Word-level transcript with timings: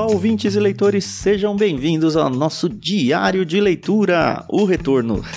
Olá, 0.00 0.12
ouvintes 0.12 0.54
e 0.54 0.58
leitores, 0.58 1.04
sejam 1.04 1.54
bem-vindos 1.54 2.16
ao 2.16 2.30
nosso 2.30 2.70
diário 2.70 3.44
de 3.44 3.60
leitura, 3.60 4.46
o 4.48 4.64
retorno. 4.64 5.20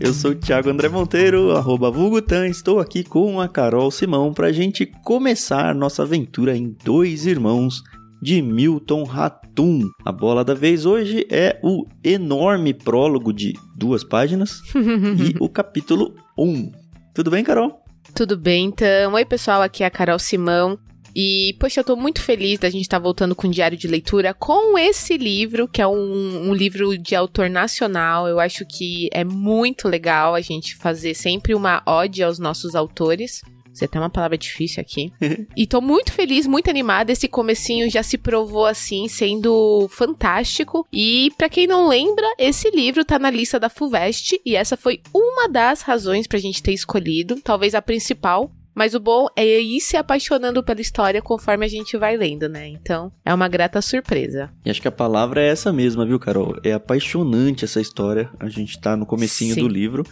Eu 0.00 0.14
sou 0.14 0.30
o 0.30 0.34
Thiago 0.34 0.70
André 0.70 0.88
Monteiro, 0.88 1.54
arroba 1.54 1.90
Vulgutan, 1.90 2.48
estou 2.48 2.80
aqui 2.80 3.04
com 3.04 3.42
a 3.42 3.46
Carol 3.46 3.90
Simão 3.90 4.32
para 4.32 4.46
a 4.46 4.52
gente 4.52 4.86
começar 5.04 5.74
nossa 5.74 6.02
aventura 6.02 6.56
em 6.56 6.74
Dois 6.82 7.26
Irmãos 7.26 7.82
de 8.22 8.40
Milton 8.40 9.04
Ratum. 9.04 9.82
A 10.02 10.10
bola 10.10 10.42
da 10.42 10.54
vez 10.54 10.86
hoje 10.86 11.26
é 11.30 11.60
o 11.62 11.84
enorme 12.02 12.72
prólogo 12.72 13.34
de 13.34 13.52
duas 13.76 14.02
páginas 14.02 14.62
e 14.74 15.36
o 15.38 15.50
capítulo 15.50 16.14
1. 16.38 16.72
Tudo 17.12 17.30
bem, 17.30 17.44
Carol? 17.44 17.81
Tudo 18.14 18.36
bem, 18.36 18.66
então. 18.66 19.14
Oi, 19.14 19.24
pessoal, 19.24 19.62
aqui 19.62 19.82
é 19.82 19.86
a 19.86 19.90
Carol 19.90 20.18
Simão. 20.18 20.78
E, 21.16 21.56
poxa, 21.58 21.80
eu 21.80 21.84
tô 21.84 21.96
muito 21.96 22.22
feliz 22.22 22.58
da 22.58 22.68
gente 22.68 22.82
estar 22.82 22.98
tá 22.98 23.02
voltando 23.02 23.34
com 23.34 23.46
o 23.46 23.50
Diário 23.50 23.76
de 23.76 23.88
Leitura 23.88 24.34
com 24.34 24.78
esse 24.78 25.16
livro, 25.16 25.66
que 25.66 25.80
é 25.80 25.86
um, 25.86 26.50
um, 26.50 26.54
livro 26.54 26.96
de 26.96 27.14
autor 27.14 27.48
nacional. 27.48 28.28
Eu 28.28 28.38
acho 28.38 28.66
que 28.66 29.08
é 29.12 29.24
muito 29.24 29.88
legal 29.88 30.34
a 30.34 30.40
gente 30.40 30.76
fazer 30.76 31.14
sempre 31.14 31.54
uma 31.54 31.82
ode 31.86 32.22
aos 32.22 32.38
nossos 32.38 32.74
autores. 32.74 33.42
Você 33.72 33.88
tem 33.88 34.00
uma 34.00 34.10
palavra 34.10 34.36
difícil 34.36 34.80
aqui. 34.80 35.12
e 35.56 35.66
tô 35.66 35.80
muito 35.80 36.12
feliz, 36.12 36.46
muito 36.46 36.68
animada. 36.68 37.12
Esse 37.12 37.28
comecinho 37.28 37.90
já 37.90 38.02
se 38.02 38.18
provou 38.18 38.66
assim, 38.66 39.08
sendo 39.08 39.88
fantástico. 39.90 40.86
E 40.92 41.30
para 41.36 41.48
quem 41.48 41.66
não 41.66 41.88
lembra, 41.88 42.26
esse 42.38 42.70
livro 42.70 43.04
tá 43.04 43.18
na 43.18 43.30
lista 43.30 43.58
da 43.58 43.68
Fuvest 43.68 44.40
e 44.44 44.54
essa 44.54 44.76
foi 44.76 45.00
uma 45.14 45.48
das 45.48 45.82
razões 45.82 46.26
pra 46.26 46.38
gente 46.38 46.62
ter 46.62 46.72
escolhido, 46.72 47.40
talvez 47.42 47.74
a 47.74 47.82
principal, 47.82 48.50
mas 48.74 48.94
o 48.94 49.00
bom 49.00 49.26
é 49.36 49.60
ir 49.60 49.80
se 49.80 49.96
apaixonando 49.96 50.62
pela 50.62 50.80
história 50.80 51.20
conforme 51.20 51.64
a 51.64 51.68
gente 51.68 51.96
vai 51.96 52.16
lendo, 52.16 52.48
né? 52.48 52.68
Então, 52.68 53.12
é 53.24 53.32
uma 53.32 53.48
grata 53.48 53.82
surpresa. 53.82 54.50
E 54.64 54.70
acho 54.70 54.80
que 54.80 54.88
a 54.88 54.92
palavra 54.92 55.42
é 55.42 55.48
essa 55.48 55.72
mesma, 55.72 56.06
viu, 56.06 56.18
Carol? 56.18 56.56
É 56.64 56.72
apaixonante 56.72 57.64
essa 57.64 57.80
história. 57.80 58.30
A 58.40 58.48
gente 58.48 58.80
tá 58.80 58.96
no 58.96 59.04
comecinho 59.04 59.54
Sim. 59.54 59.60
do 59.60 59.68
livro. 59.68 60.04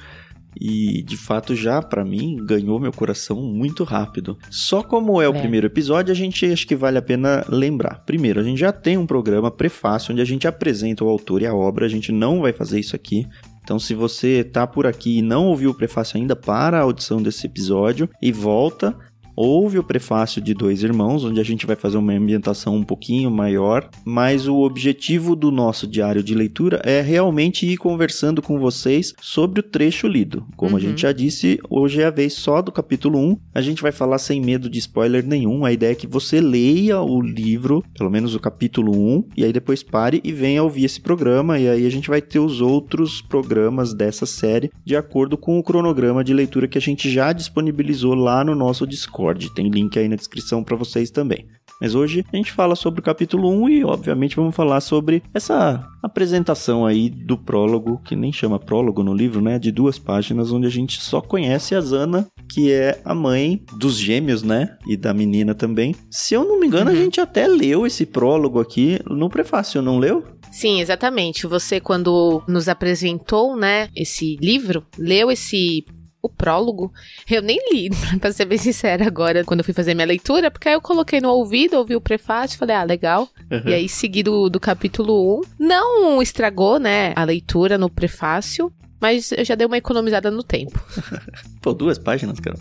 E 0.58 1.02
de 1.02 1.16
fato 1.16 1.54
já 1.54 1.82
para 1.82 2.04
mim 2.04 2.36
ganhou 2.44 2.80
meu 2.80 2.92
coração 2.92 3.42
muito 3.42 3.84
rápido. 3.84 4.38
Só 4.50 4.82
como 4.82 5.20
é 5.20 5.28
o 5.28 5.34
é. 5.34 5.38
primeiro 5.38 5.66
episódio, 5.66 6.12
a 6.12 6.14
gente 6.14 6.46
acho 6.46 6.66
que 6.66 6.76
vale 6.76 6.98
a 6.98 7.02
pena 7.02 7.44
lembrar. 7.48 8.02
Primeiro, 8.06 8.40
a 8.40 8.42
gente 8.42 8.58
já 8.58 8.72
tem 8.72 8.96
um 8.96 9.06
programa 9.06 9.50
prefácio 9.50 10.12
onde 10.12 10.22
a 10.22 10.26
gente 10.26 10.46
apresenta 10.48 11.04
o 11.04 11.08
autor 11.08 11.42
e 11.42 11.46
a 11.46 11.54
obra, 11.54 11.86
a 11.86 11.88
gente 11.88 12.12
não 12.12 12.40
vai 12.40 12.52
fazer 12.52 12.80
isso 12.80 12.96
aqui. 12.96 13.26
Então, 13.62 13.78
se 13.78 13.94
você 13.94 14.42
tá 14.42 14.66
por 14.66 14.86
aqui 14.86 15.18
e 15.18 15.22
não 15.22 15.46
ouviu 15.46 15.70
o 15.70 15.74
prefácio 15.74 16.16
ainda, 16.16 16.34
para 16.34 16.78
a 16.78 16.82
audição 16.82 17.22
desse 17.22 17.46
episódio 17.46 18.08
e 18.20 18.32
volta 18.32 18.96
Houve 19.42 19.78
o 19.78 19.82
prefácio 19.82 20.38
de 20.38 20.52
Dois 20.52 20.82
Irmãos, 20.82 21.24
onde 21.24 21.40
a 21.40 21.42
gente 21.42 21.64
vai 21.64 21.74
fazer 21.74 21.96
uma 21.96 22.12
ambientação 22.12 22.76
um 22.76 22.82
pouquinho 22.82 23.30
maior, 23.30 23.88
mas 24.04 24.46
o 24.46 24.58
objetivo 24.58 25.34
do 25.34 25.50
nosso 25.50 25.86
diário 25.86 26.22
de 26.22 26.34
leitura 26.34 26.78
é 26.84 27.00
realmente 27.00 27.64
ir 27.64 27.78
conversando 27.78 28.42
com 28.42 28.58
vocês 28.58 29.14
sobre 29.18 29.60
o 29.60 29.62
trecho 29.62 30.06
lido. 30.06 30.44
Como 30.58 30.72
uhum. 30.72 30.76
a 30.76 30.80
gente 30.80 31.00
já 31.00 31.12
disse, 31.12 31.58
hoje 31.70 32.02
é 32.02 32.04
a 32.04 32.10
vez 32.10 32.34
só 32.34 32.60
do 32.60 32.70
capítulo 32.70 33.18
1. 33.18 33.38
A 33.54 33.62
gente 33.62 33.80
vai 33.80 33.90
falar 33.92 34.18
sem 34.18 34.42
medo 34.42 34.68
de 34.68 34.78
spoiler 34.78 35.26
nenhum. 35.26 35.64
A 35.64 35.72
ideia 35.72 35.92
é 35.92 35.94
que 35.94 36.06
você 36.06 36.38
leia 36.38 37.00
o 37.00 37.18
livro, 37.22 37.82
pelo 37.96 38.10
menos 38.10 38.34
o 38.34 38.40
capítulo 38.40 38.92
1, 38.92 39.24
e 39.38 39.44
aí 39.46 39.54
depois 39.54 39.82
pare 39.82 40.20
e 40.22 40.32
venha 40.32 40.62
ouvir 40.62 40.84
esse 40.84 41.00
programa, 41.00 41.58
e 41.58 41.66
aí 41.66 41.86
a 41.86 41.90
gente 41.90 42.10
vai 42.10 42.20
ter 42.20 42.40
os 42.40 42.60
outros 42.60 43.22
programas 43.22 43.94
dessa 43.94 44.26
série 44.26 44.70
de 44.84 44.94
acordo 44.94 45.38
com 45.38 45.58
o 45.58 45.62
cronograma 45.62 46.22
de 46.22 46.34
leitura 46.34 46.68
que 46.68 46.76
a 46.76 46.82
gente 46.82 47.08
já 47.08 47.32
disponibilizou 47.32 48.14
lá 48.14 48.44
no 48.44 48.54
nosso 48.54 48.86
Discord. 48.86 49.29
Discord. 49.34 49.54
Tem 49.54 49.68
link 49.68 49.98
aí 49.98 50.08
na 50.08 50.16
descrição 50.16 50.62
para 50.62 50.76
vocês 50.76 51.10
também. 51.10 51.46
Mas 51.80 51.94
hoje 51.94 52.24
a 52.30 52.36
gente 52.36 52.52
fala 52.52 52.76
sobre 52.76 53.00
o 53.00 53.02
capítulo 53.02 53.48
1 53.48 53.68
e, 53.70 53.84
obviamente, 53.84 54.36
vamos 54.36 54.54
falar 54.54 54.82
sobre 54.82 55.22
essa 55.32 55.82
apresentação 56.02 56.84
aí 56.84 57.08
do 57.08 57.38
prólogo, 57.38 57.98
que 58.04 58.14
nem 58.14 58.30
chama 58.30 58.58
prólogo 58.58 59.02
no 59.02 59.14
livro, 59.14 59.40
né? 59.40 59.58
De 59.58 59.72
duas 59.72 59.98
páginas, 59.98 60.52
onde 60.52 60.66
a 60.66 60.70
gente 60.70 61.00
só 61.00 61.22
conhece 61.22 61.74
a 61.74 61.80
Zana, 61.80 62.26
que 62.52 62.70
é 62.70 63.00
a 63.02 63.14
mãe 63.14 63.62
dos 63.78 63.96
gêmeos, 63.96 64.42
né? 64.42 64.76
E 64.86 64.94
da 64.94 65.14
menina 65.14 65.54
também. 65.54 65.94
Se 66.10 66.34
eu 66.34 66.44
não 66.44 66.60
me 66.60 66.66
engano, 66.66 66.90
uhum. 66.90 66.96
a 66.96 67.00
gente 67.00 67.18
até 67.18 67.46
leu 67.46 67.86
esse 67.86 68.04
prólogo 68.04 68.60
aqui 68.60 68.98
no 69.08 69.30
prefácio, 69.30 69.80
não 69.80 69.98
leu? 69.98 70.22
Sim, 70.52 70.80
exatamente. 70.80 71.46
Você, 71.46 71.80
quando 71.80 72.42
nos 72.46 72.68
apresentou, 72.68 73.56
né, 73.56 73.88
esse 73.96 74.36
livro, 74.36 74.84
leu 74.98 75.30
esse 75.30 75.84
o 76.22 76.28
prólogo, 76.28 76.92
eu 77.28 77.42
nem 77.42 77.58
li, 77.72 77.90
pra 78.20 78.32
ser 78.32 78.44
bem 78.44 78.58
sincera 78.58 79.06
agora, 79.06 79.44
quando 79.44 79.60
eu 79.60 79.64
fui 79.64 79.74
fazer 79.74 79.94
minha 79.94 80.06
leitura, 80.06 80.50
porque 80.50 80.68
aí 80.68 80.74
eu 80.74 80.80
coloquei 80.80 81.20
no 81.20 81.30
ouvido, 81.30 81.76
ouvi 81.76 81.96
o 81.96 82.00
prefácio, 82.00 82.58
falei, 82.58 82.76
ah, 82.76 82.84
legal. 82.84 83.28
Uhum. 83.50 83.62
E 83.66 83.74
aí 83.74 83.88
segui 83.88 84.22
do, 84.22 84.48
do 84.48 84.60
capítulo 84.60 85.40
1. 85.40 85.42
Não 85.58 86.22
estragou, 86.22 86.78
né, 86.78 87.12
a 87.16 87.24
leitura 87.24 87.78
no 87.78 87.90
prefácio, 87.90 88.72
mas 89.00 89.32
eu 89.32 89.44
já 89.44 89.54
dei 89.54 89.66
uma 89.66 89.78
economizada 89.78 90.30
no 90.30 90.42
tempo. 90.42 90.78
Pô, 91.62 91.72
duas 91.72 91.98
páginas, 91.98 92.38
cara. 92.38 92.58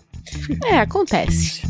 É, 0.66 0.80
acontece. 0.80 1.62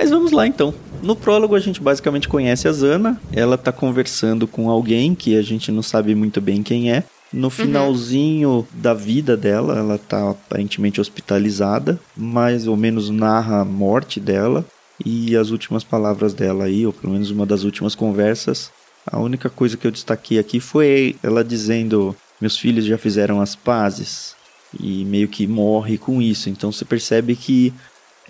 Mas 0.00 0.08
vamos 0.08 0.32
lá 0.32 0.46
então. 0.46 0.72
No 1.02 1.14
prólogo 1.14 1.54
a 1.54 1.60
gente 1.60 1.78
basicamente 1.78 2.26
conhece 2.26 2.66
a 2.66 2.72
Zana, 2.72 3.20
ela 3.34 3.58
tá 3.58 3.70
conversando 3.70 4.46
com 4.46 4.70
alguém 4.70 5.14
que 5.14 5.36
a 5.36 5.42
gente 5.42 5.70
não 5.70 5.82
sabe 5.82 6.14
muito 6.14 6.40
bem 6.40 6.62
quem 6.62 6.90
é. 6.90 7.04
No 7.30 7.48
uhum. 7.48 7.50
finalzinho 7.50 8.48
uhum. 8.48 8.64
da 8.72 8.94
vida 8.94 9.36
dela, 9.36 9.78
ela 9.78 9.98
tá 9.98 10.30
aparentemente 10.30 11.02
hospitalizada, 11.02 12.00
mais 12.16 12.66
ou 12.66 12.78
menos 12.78 13.10
narra 13.10 13.60
a 13.60 13.64
morte 13.64 14.18
dela 14.18 14.64
e 15.04 15.36
as 15.36 15.50
últimas 15.50 15.84
palavras 15.84 16.32
dela 16.32 16.64
aí, 16.64 16.86
ou 16.86 16.94
pelo 16.94 17.12
menos 17.12 17.30
uma 17.30 17.44
das 17.44 17.62
últimas 17.62 17.94
conversas. 17.94 18.70
A 19.06 19.18
única 19.18 19.50
coisa 19.50 19.76
que 19.76 19.86
eu 19.86 19.90
destaquei 19.90 20.38
aqui 20.38 20.60
foi 20.60 21.14
ela 21.22 21.44
dizendo: 21.44 22.16
"Meus 22.40 22.56
filhos 22.56 22.86
já 22.86 22.96
fizeram 22.96 23.38
as 23.38 23.54
pazes" 23.54 24.34
e 24.82 25.04
meio 25.04 25.28
que 25.28 25.46
morre 25.46 25.98
com 25.98 26.22
isso. 26.22 26.48
Então 26.48 26.72
você 26.72 26.86
percebe 26.86 27.36
que 27.36 27.74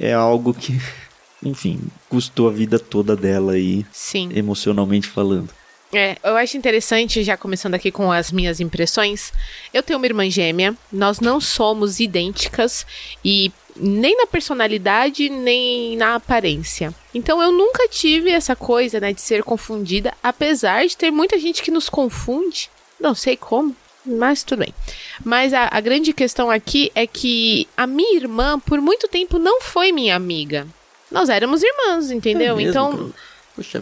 é 0.00 0.12
algo 0.12 0.52
que 0.52 0.76
enfim, 1.42 1.80
custou 2.08 2.48
a 2.48 2.52
vida 2.52 2.78
toda 2.78 3.16
dela 3.16 3.52
aí, 3.52 3.84
Sim. 3.92 4.30
emocionalmente 4.34 5.08
falando. 5.08 5.50
É, 5.92 6.16
eu 6.22 6.36
acho 6.36 6.56
interessante, 6.56 7.24
já 7.24 7.36
começando 7.36 7.74
aqui 7.74 7.90
com 7.90 8.12
as 8.12 8.30
minhas 8.30 8.60
impressões. 8.60 9.32
Eu 9.74 9.82
tenho 9.82 9.98
uma 9.98 10.06
irmã 10.06 10.30
gêmea, 10.30 10.76
nós 10.92 11.18
não 11.18 11.40
somos 11.40 11.98
idênticas 11.98 12.86
e 13.24 13.50
nem 13.74 14.16
na 14.16 14.26
personalidade, 14.26 15.28
nem 15.28 15.96
na 15.96 16.14
aparência. 16.14 16.94
Então 17.12 17.42
eu 17.42 17.50
nunca 17.50 17.88
tive 17.88 18.30
essa 18.30 18.54
coisa, 18.54 19.00
né, 19.00 19.12
de 19.12 19.20
ser 19.20 19.42
confundida, 19.42 20.14
apesar 20.22 20.86
de 20.86 20.96
ter 20.96 21.10
muita 21.10 21.38
gente 21.38 21.62
que 21.62 21.72
nos 21.72 21.88
confunde. 21.88 22.70
Não 23.00 23.14
sei 23.14 23.36
como, 23.36 23.74
mas 24.06 24.44
tudo 24.44 24.60
bem. 24.60 24.74
Mas 25.24 25.52
a, 25.52 25.68
a 25.72 25.80
grande 25.80 26.12
questão 26.12 26.50
aqui 26.50 26.92
é 26.94 27.04
que 27.04 27.66
a 27.76 27.86
minha 27.86 28.16
irmã, 28.16 28.60
por 28.60 28.80
muito 28.80 29.08
tempo, 29.08 29.40
não 29.40 29.60
foi 29.60 29.90
minha 29.90 30.14
amiga 30.14 30.68
nós 31.10 31.28
éramos 31.28 31.62
irmãs, 31.62 32.10
entendeu? 32.10 32.58
É 32.58 32.62
então. 32.62 33.12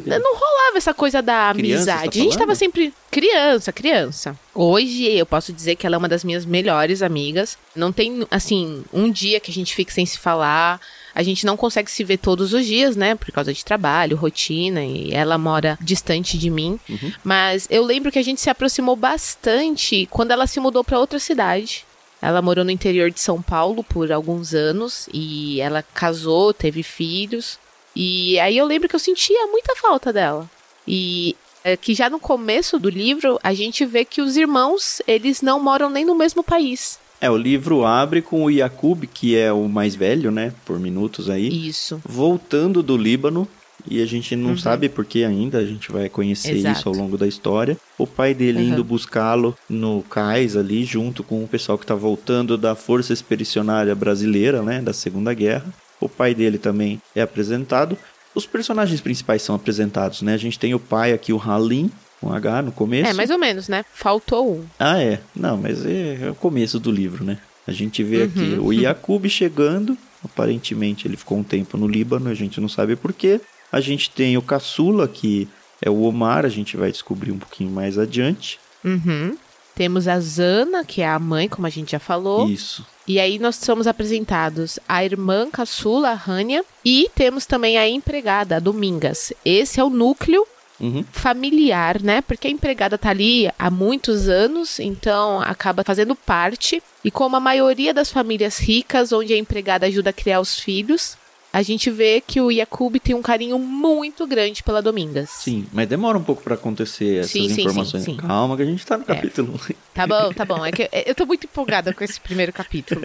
Não 0.06 0.34
rolava 0.34 0.76
essa 0.76 0.92
coisa 0.92 1.22
da 1.22 1.52
criança, 1.54 1.92
amizade. 1.92 2.18
Tá 2.18 2.20
a 2.20 2.22
gente 2.24 2.38
tava 2.38 2.54
sempre 2.54 2.92
criança, 3.10 3.72
criança. 3.72 4.36
Hoje 4.54 5.04
eu 5.04 5.24
posso 5.24 5.52
dizer 5.52 5.76
que 5.76 5.86
ela 5.86 5.94
é 5.94 5.98
uma 5.98 6.08
das 6.08 6.24
minhas 6.24 6.44
melhores 6.44 7.00
amigas. 7.00 7.56
Não 7.76 7.92
tem, 7.92 8.26
assim, 8.30 8.82
um 8.92 9.10
dia 9.10 9.38
que 9.38 9.50
a 9.50 9.54
gente 9.54 9.74
fique 9.74 9.92
sem 9.92 10.04
se 10.04 10.18
falar. 10.18 10.80
A 11.14 11.22
gente 11.22 11.46
não 11.46 11.56
consegue 11.56 11.90
se 11.90 12.02
ver 12.02 12.16
todos 12.16 12.52
os 12.52 12.66
dias, 12.66 12.96
né? 12.96 13.14
Por 13.14 13.30
causa 13.30 13.52
de 13.52 13.64
trabalho, 13.64 14.16
rotina, 14.16 14.84
e 14.84 15.12
ela 15.12 15.38
mora 15.38 15.78
distante 15.80 16.36
de 16.38 16.50
mim. 16.50 16.80
Uhum. 16.88 17.12
Mas 17.22 17.66
eu 17.70 17.84
lembro 17.84 18.10
que 18.10 18.18
a 18.18 18.24
gente 18.24 18.40
se 18.40 18.50
aproximou 18.50 18.96
bastante 18.96 20.06
quando 20.10 20.32
ela 20.32 20.46
se 20.46 20.58
mudou 20.58 20.82
para 20.82 20.98
outra 20.98 21.18
cidade. 21.18 21.84
Ela 22.20 22.42
morou 22.42 22.64
no 22.64 22.70
interior 22.70 23.10
de 23.10 23.20
São 23.20 23.40
Paulo 23.40 23.84
por 23.84 24.10
alguns 24.10 24.54
anos 24.54 25.08
e 25.12 25.60
ela 25.60 25.82
casou, 25.82 26.52
teve 26.52 26.82
filhos. 26.82 27.58
E 27.94 28.38
aí 28.40 28.56
eu 28.56 28.66
lembro 28.66 28.88
que 28.88 28.94
eu 28.94 29.00
sentia 29.00 29.46
muita 29.46 29.76
falta 29.76 30.12
dela. 30.12 30.48
E 30.86 31.36
é 31.64 31.76
que 31.76 31.94
já 31.94 32.08
no 32.08 32.18
começo 32.18 32.78
do 32.78 32.88
livro 32.88 33.38
a 33.42 33.54
gente 33.54 33.84
vê 33.84 34.04
que 34.04 34.20
os 34.20 34.36
irmãos, 34.36 35.02
eles 35.06 35.42
não 35.42 35.60
moram 35.60 35.90
nem 35.90 36.04
no 36.04 36.14
mesmo 36.14 36.42
país. 36.42 36.98
É, 37.20 37.28
o 37.28 37.36
livro 37.36 37.84
abre 37.84 38.22
com 38.22 38.44
o 38.44 38.50
Yakub, 38.50 39.04
que 39.12 39.36
é 39.36 39.52
o 39.52 39.68
mais 39.68 39.96
velho, 39.96 40.30
né, 40.30 40.54
por 40.64 40.78
minutos 40.78 41.28
aí. 41.28 41.48
Isso. 41.68 42.00
Voltando 42.04 42.80
do 42.80 42.96
Líbano 42.96 43.48
e 43.86 44.02
a 44.02 44.06
gente 44.06 44.34
não 44.34 44.50
uhum. 44.50 44.58
sabe 44.58 44.88
porque 44.88 45.24
ainda, 45.24 45.58
a 45.58 45.64
gente 45.64 45.92
vai 45.92 46.08
conhecer 46.08 46.56
Exato. 46.56 46.78
isso 46.78 46.88
ao 46.88 46.94
longo 46.94 47.16
da 47.16 47.26
história. 47.26 47.76
O 47.96 48.06
pai 48.06 48.34
dele 48.34 48.58
uhum. 48.58 48.68
indo 48.70 48.84
buscá-lo 48.84 49.56
no 49.68 50.02
cais 50.02 50.56
ali, 50.56 50.84
junto 50.84 51.22
com 51.22 51.42
o 51.44 51.48
pessoal 51.48 51.78
que 51.78 51.84
está 51.84 51.94
voltando 51.94 52.56
da 52.56 52.74
Força 52.74 53.12
Expedicionária 53.12 53.94
Brasileira, 53.94 54.62
né, 54.62 54.80
da 54.80 54.92
Segunda 54.92 55.32
Guerra. 55.32 55.72
O 56.00 56.08
pai 56.08 56.34
dele 56.34 56.58
também 56.58 57.00
é 57.14 57.22
apresentado. 57.22 57.96
Os 58.34 58.46
personagens 58.46 59.00
principais 59.00 59.42
são 59.42 59.54
apresentados, 59.54 60.22
né? 60.22 60.34
A 60.34 60.38
gente 60.38 60.58
tem 60.58 60.74
o 60.74 60.78
pai 60.78 61.12
aqui, 61.12 61.32
o 61.32 61.40
Halim, 61.40 61.90
com 62.20 62.32
H 62.32 62.62
no 62.62 62.72
começo. 62.72 63.10
É, 63.10 63.12
mais 63.12 63.30
ou 63.30 63.38
menos, 63.38 63.68
né? 63.68 63.84
Faltou 63.92 64.58
um. 64.58 64.64
Ah, 64.78 65.00
é. 65.00 65.20
Não, 65.34 65.56
mas 65.56 65.84
é, 65.84 66.18
é 66.22 66.30
o 66.30 66.34
começo 66.34 66.78
do 66.78 66.90
livro, 66.90 67.24
né? 67.24 67.38
A 67.66 67.72
gente 67.72 68.02
vê 68.02 68.22
aqui 68.22 68.54
uhum. 68.58 68.66
o 68.66 68.72
Yakub 68.72 69.28
chegando, 69.28 69.96
aparentemente 70.24 71.06
ele 71.06 71.16
ficou 71.16 71.38
um 71.38 71.42
tempo 71.42 71.76
no 71.76 71.86
Líbano, 71.86 72.30
a 72.30 72.34
gente 72.34 72.60
não 72.60 72.68
sabe 72.68 72.96
porquê. 72.96 73.40
A 73.70 73.80
gente 73.80 74.10
tem 74.10 74.36
o 74.36 74.42
caçula, 74.42 75.06
que 75.06 75.48
é 75.82 75.90
o 75.90 76.02
Omar, 76.02 76.44
a 76.44 76.48
gente 76.48 76.76
vai 76.76 76.90
descobrir 76.90 77.32
um 77.32 77.38
pouquinho 77.38 77.70
mais 77.70 77.98
adiante. 77.98 78.58
Uhum. 78.84 79.36
Temos 79.74 80.08
a 80.08 80.18
Zana, 80.18 80.84
que 80.84 81.02
é 81.02 81.08
a 81.08 81.18
mãe, 81.18 81.48
como 81.48 81.66
a 81.66 81.70
gente 81.70 81.92
já 81.92 82.00
falou. 82.00 82.48
Isso. 82.48 82.84
E 83.06 83.20
aí 83.20 83.38
nós 83.38 83.56
somos 83.56 83.86
apresentados 83.86 84.78
a 84.88 85.04
irmã 85.04 85.48
caçula, 85.50 86.10
a 86.10 86.14
Rania, 86.14 86.64
e 86.84 87.08
temos 87.14 87.46
também 87.46 87.78
a 87.78 87.88
empregada, 87.88 88.56
a 88.56 88.60
Domingas. 88.60 89.32
Esse 89.44 89.78
é 89.80 89.84
o 89.84 89.90
núcleo 89.90 90.44
Uhum. 90.80 91.04
familiar, 91.10 92.00
né? 92.00 92.20
Porque 92.22 92.46
a 92.46 92.50
empregada 92.50 92.96
tá 92.96 93.10
ali 93.10 93.50
há 93.58 93.68
muitos 93.70 94.28
anos, 94.28 94.78
então 94.78 95.40
acaba 95.40 95.82
fazendo 95.82 96.14
parte. 96.14 96.80
E 97.04 97.10
como 97.10 97.34
a 97.36 97.40
maioria 97.40 97.92
das 97.92 98.10
famílias 98.12 98.58
ricas, 98.58 99.12
onde 99.12 99.32
a 99.32 99.38
empregada 99.38 99.86
ajuda 99.86 100.10
a 100.10 100.12
criar 100.12 100.40
os 100.40 100.58
filhos, 100.58 101.16
a 101.52 101.62
gente 101.62 101.90
vê 101.90 102.20
que 102.20 102.40
o 102.40 102.50
Yakub 102.50 102.96
tem 103.00 103.14
um 103.14 103.22
carinho 103.22 103.58
muito 103.58 104.26
grande 104.26 104.62
pela 104.62 104.82
Domingas. 104.82 105.30
Sim, 105.30 105.66
mas 105.72 105.88
demora 105.88 106.18
um 106.18 106.22
pouco 106.22 106.42
para 106.42 106.54
acontecer 106.54 107.20
essas 107.20 107.30
sim, 107.30 107.46
informações. 107.46 108.04
Sim, 108.04 108.12
sim, 108.12 108.16
Calma, 108.16 108.56
que 108.56 108.62
a 108.62 108.66
gente 108.66 108.84
tá 108.84 108.96
no 108.96 109.04
é. 109.04 109.06
capítulo. 109.06 109.58
Tá 109.94 110.06
bom, 110.06 110.32
tá 110.32 110.44
bom. 110.44 110.64
É 110.64 110.70
que 110.70 110.88
eu 111.06 111.14
tô 111.14 111.24
muito 111.24 111.44
empolgada 111.44 111.92
com 111.94 112.04
esse 112.04 112.20
primeiro 112.20 112.52
capítulo. 112.52 113.00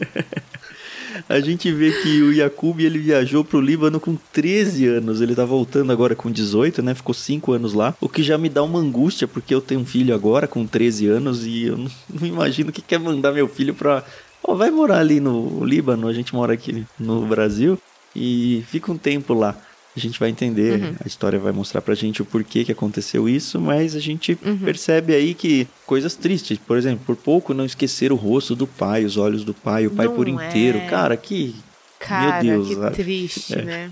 a 1.30 1.40
gente 1.40 1.72
vê 1.72 1.92
que 2.02 2.22
o 2.22 2.34
Yakub 2.34 2.80
ele 2.82 3.00
viajou 3.00 3.46
pro 3.46 3.62
Líbano 3.62 4.00
com 4.00 4.18
13 4.34 4.88
anos. 4.88 5.22
Ele 5.22 5.34
tá 5.34 5.46
voltando 5.46 5.92
agora 5.92 6.14
com 6.14 6.30
18, 6.30 6.84
né? 6.84 6.94
Ficou 6.94 7.16
5 7.16 7.54
anos 7.54 7.74
lá. 7.74 7.96
O 8.02 8.10
que 8.10 8.22
já 8.22 8.38
me 8.38 8.50
dá 8.50 8.62
uma 8.62 8.80
angústia, 8.80 9.28
porque 9.28 9.56
eu 9.56 9.62
tenho 9.62 9.82
um 9.82 9.86
filho 9.86 10.14
agora 10.14 10.48
com 10.48 10.68
13 10.68 11.08
anos 11.08 11.46
e 11.46 11.68
eu 11.68 11.78
não, 11.78 11.92
não 12.20 12.28
imagino 12.28 12.72
que 12.74 12.82
quer 12.82 13.00
mandar 13.00 13.32
meu 13.32 13.48
filho 13.48 13.74
pra. 13.74 14.04
Vai 14.46 14.70
morar 14.70 15.00
ali 15.00 15.22
no 15.22 15.64
Líbano, 15.64 16.10
a 16.10 16.14
gente 16.14 16.36
mora 16.36 16.54
aqui 16.54 16.86
no 17.00 17.26
Brasil 17.26 17.80
e 18.16 18.64
fica 18.68 18.92
um 18.92 18.98
tempo 18.98 19.34
lá. 19.34 19.56
A 19.96 20.00
gente 20.00 20.20
vai 20.20 20.30
entender, 20.30 20.82
uhum. 20.82 20.96
a 21.04 21.08
história 21.08 21.38
vai 21.38 21.52
mostrar 21.52 21.80
pra 21.80 21.94
gente 21.94 22.20
o 22.20 22.26
porquê 22.26 22.66
que 22.66 22.72
aconteceu 22.72 23.30
isso, 23.30 23.62
mas 23.62 23.96
a 23.96 24.00
gente 24.00 24.38
uhum. 24.44 24.58
percebe 24.58 25.14
aí 25.14 25.36
que 25.36 25.68
coisas 25.86 26.16
tristes, 26.16 26.58
por 26.58 26.78
exemplo, 26.78 27.04
por 27.06 27.16
pouco 27.16 27.54
não 27.54 27.64
esquecer 27.64 28.12
o 28.12 28.16
rosto 28.16 28.56
do 28.56 28.66
pai, 28.66 29.06
os 29.06 29.18
olhos 29.18 29.44
do 29.44 29.54
pai, 29.54 29.86
o 29.86 29.92
pai 29.92 30.08
não 30.08 30.16
por 30.16 30.28
inteiro. 30.28 30.80
É. 30.80 30.88
Cara, 30.88 31.16
que. 31.16 31.56
Cara, 32.00 32.44
meu 32.44 32.64
Deus, 32.64 32.70
que 32.70 32.76
sabe? 32.76 32.96
triste, 32.96 33.54
é. 33.54 33.62
né? 33.62 33.92